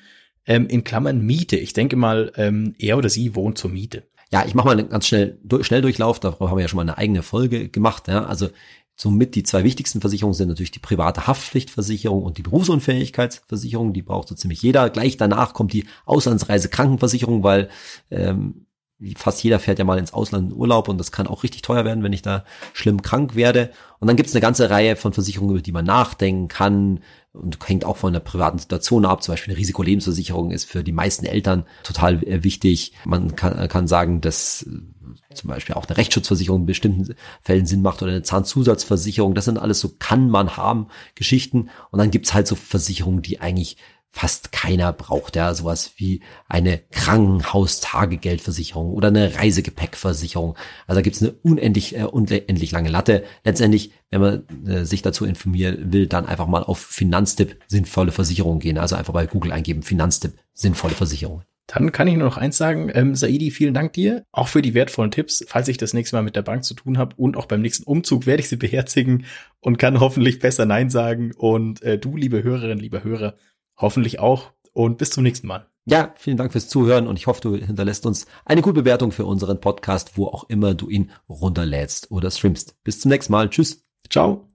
Ähm, 0.47 0.65
in 0.67 0.83
Klammern 0.83 1.21
Miete. 1.21 1.55
Ich 1.55 1.73
denke 1.73 1.97
mal, 1.97 2.31
ähm, 2.35 2.73
er 2.79 2.97
oder 2.97 3.09
sie 3.09 3.35
wohnt 3.35 3.59
zur 3.59 3.69
Miete. 3.69 4.07
Ja, 4.31 4.43
ich 4.47 4.55
mache 4.55 4.65
mal 4.65 4.79
einen 4.79 4.89
ganz 4.89 5.05
schnell 5.05 5.39
Schnelldurchlauf. 5.61 6.19
Darüber 6.19 6.49
haben 6.49 6.57
wir 6.57 6.63
ja 6.63 6.67
schon 6.67 6.77
mal 6.77 6.81
eine 6.81 6.97
eigene 6.97 7.21
Folge 7.21 7.69
gemacht. 7.69 8.07
Ja. 8.07 8.25
Also 8.25 8.49
somit 8.95 9.35
die 9.35 9.43
zwei 9.43 9.63
wichtigsten 9.63 10.01
Versicherungen 10.01 10.33
sind 10.33 10.47
natürlich 10.47 10.71
die 10.71 10.79
private 10.79 11.27
Haftpflichtversicherung 11.27 12.23
und 12.23 12.39
die 12.39 12.43
Berufsunfähigkeitsversicherung. 12.43 13.93
Die 13.93 14.01
braucht 14.01 14.29
so 14.29 14.33
ziemlich 14.33 14.63
jeder. 14.63 14.89
Gleich 14.89 15.15
danach 15.15 15.53
kommt 15.53 15.73
die 15.73 15.85
Auslandsreisekrankenversicherung, 16.05 17.43
weil 17.43 17.69
ähm, 18.09 18.66
fast 19.15 19.43
jeder 19.43 19.59
fährt 19.59 19.79
ja 19.79 19.85
mal 19.85 19.99
ins 19.99 20.13
Ausland 20.13 20.51
in 20.51 20.57
Urlaub 20.57 20.87
und 20.87 20.97
das 20.97 21.11
kann 21.11 21.27
auch 21.27 21.43
richtig 21.43 21.61
teuer 21.61 21.85
werden, 21.85 22.03
wenn 22.03 22.13
ich 22.13 22.23
da 22.23 22.43
schlimm 22.73 23.01
krank 23.01 23.35
werde. 23.35 23.71
Und 23.99 24.07
dann 24.07 24.15
gibt 24.15 24.29
es 24.29 24.35
eine 24.35 24.41
ganze 24.41 24.69
Reihe 24.69 24.95
von 24.95 25.13
Versicherungen, 25.13 25.55
über 25.55 25.61
die 25.61 25.71
man 25.71 25.85
nachdenken 25.85 26.47
kann 26.47 27.01
und 27.33 27.57
hängt 27.67 27.85
auch 27.85 27.97
von 27.97 28.13
der 28.13 28.19
privaten 28.19 28.57
Situation 28.57 29.05
ab. 29.05 29.21
Zum 29.21 29.33
Beispiel 29.33 29.53
eine 29.53 29.59
Risikolebensversicherung 29.59 30.51
ist 30.51 30.65
für 30.65 30.83
die 30.83 30.91
meisten 30.91 31.25
Eltern 31.25 31.65
total 31.83 32.23
äh, 32.23 32.43
wichtig. 32.43 32.93
Man 33.05 33.35
kann, 33.35 33.67
kann 33.67 33.87
sagen, 33.87 34.21
dass 34.21 34.63
äh, 34.63 35.33
zum 35.33 35.49
Beispiel 35.49 35.75
auch 35.75 35.85
eine 35.85 35.97
Rechtsschutzversicherung 35.97 36.61
in 36.61 36.65
bestimmten 36.65 37.15
Fällen 37.41 37.67
Sinn 37.67 37.83
macht 37.83 38.01
oder 38.01 38.11
eine 38.11 38.23
Zahnzusatzversicherung. 38.23 39.35
Das 39.35 39.45
sind 39.45 39.59
alles 39.59 39.79
so 39.79 39.93
kann 39.99 40.29
man 40.29 40.57
haben 40.57 40.87
Geschichten. 41.13 41.69
Und 41.91 41.99
dann 41.99 42.11
gibt's 42.11 42.33
halt 42.33 42.47
so 42.47 42.55
Versicherungen, 42.55 43.21
die 43.21 43.39
eigentlich 43.39 43.77
fast 44.17 44.51
keiner 44.51 44.91
braucht. 44.93 45.35
Ja, 45.35 45.53
sowas 45.53 45.91
wie 45.97 46.21
eine 46.49 46.79
Krankenhaustagegeldversicherung 46.91 48.91
oder 48.91 49.09
eine 49.09 49.35
Reisegepäckversicherung. 49.35 50.55
Also 50.87 50.97
da 50.97 51.01
gibt's 51.01 51.21
eine 51.21 51.33
unendlich, 51.43 51.95
äh, 51.95 52.03
unendlich 52.03 52.71
lange 52.71 52.89
Latte. 52.89 53.23
Letztendlich, 53.43 53.91
wenn 54.09 54.21
man 54.21 54.43
äh, 54.65 54.85
sich 54.85 55.03
dazu 55.03 55.25
informieren 55.25 55.93
will, 55.93 56.07
dann 56.07 56.25
einfach 56.25 56.47
mal 56.47 56.63
auf 56.63 56.79
Finanztipp 56.79 57.59
sinnvolle 57.67 58.11
Versicherungen 58.11 58.59
gehen. 58.59 58.79
Also 58.79 58.95
einfach 58.95 59.13
bei 59.13 59.27
Google 59.27 59.51
eingeben, 59.51 59.83
Finanztipp 59.83 60.33
sinnvolle 60.53 60.95
Versicherungen. 60.95 61.43
Dann 61.67 61.91
kann 61.91 62.07
ich 62.07 62.15
nur 62.15 62.25
noch 62.25 62.37
eins 62.37 62.57
sagen, 62.57 62.89
ähm, 62.93 63.13
Saidi, 63.13 63.51
vielen 63.51 63.73
Dank 63.73 63.91
dir, 63.93 64.23
auch 64.31 64.47
für 64.47 64.61
die 64.61 64.73
wertvollen 64.73 65.11
Tipps. 65.11 65.45
Falls 65.47 65.67
ich 65.67 65.77
das 65.77 65.93
nächste 65.93 66.15
Mal 66.15 66.23
mit 66.23 66.37
der 66.37 66.41
Bank 66.41 66.63
zu 66.63 66.73
tun 66.73 66.97
habe 66.97 67.15
und 67.17 67.37
auch 67.37 67.45
beim 67.45 67.61
nächsten 67.61 67.83
Umzug 67.83 68.25
werde 68.25 68.41
ich 68.41 68.49
sie 68.49 68.55
beherzigen 68.55 69.25
und 69.59 69.77
kann 69.77 69.99
hoffentlich 69.99 70.39
besser 70.39 70.65
Nein 70.65 70.89
sagen. 70.89 71.33
Und 71.37 71.83
äh, 71.83 71.99
du, 71.99 72.15
liebe 72.15 72.41
Hörerinnen, 72.41 72.79
liebe 72.79 73.03
Hörer, 73.03 73.35
hoffentlich 73.77 74.19
auch 74.19 74.51
und 74.73 74.97
bis 74.97 75.11
zum 75.11 75.23
nächsten 75.23 75.47
Mal. 75.47 75.67
Ja, 75.89 76.13
vielen 76.17 76.35
Dank 76.35 76.51
fürs 76.51 76.67
Zuhören 76.67 77.07
und 77.07 77.17
ich 77.17 77.27
hoffe, 77.27 77.39
du 77.41 77.55
hinterlässt 77.55 78.05
uns 78.05 78.27
eine 78.43 78.61
gute 78.61 78.81
Bewertung 78.81 79.13
für 79.13 79.25
unseren 79.25 79.61
Podcast, 79.61 80.17
wo 80.17 80.27
auch 80.27 80.49
immer 80.49 80.73
du 80.73 80.89
ihn 80.89 81.11
runterlädst 81.29 82.11
oder 82.11 82.29
streamst. 82.29 82.75
Bis 82.83 82.99
zum 82.99 83.09
nächsten 83.09 83.31
Mal. 83.31 83.49
Tschüss. 83.49 83.85
Ciao. 84.09 84.47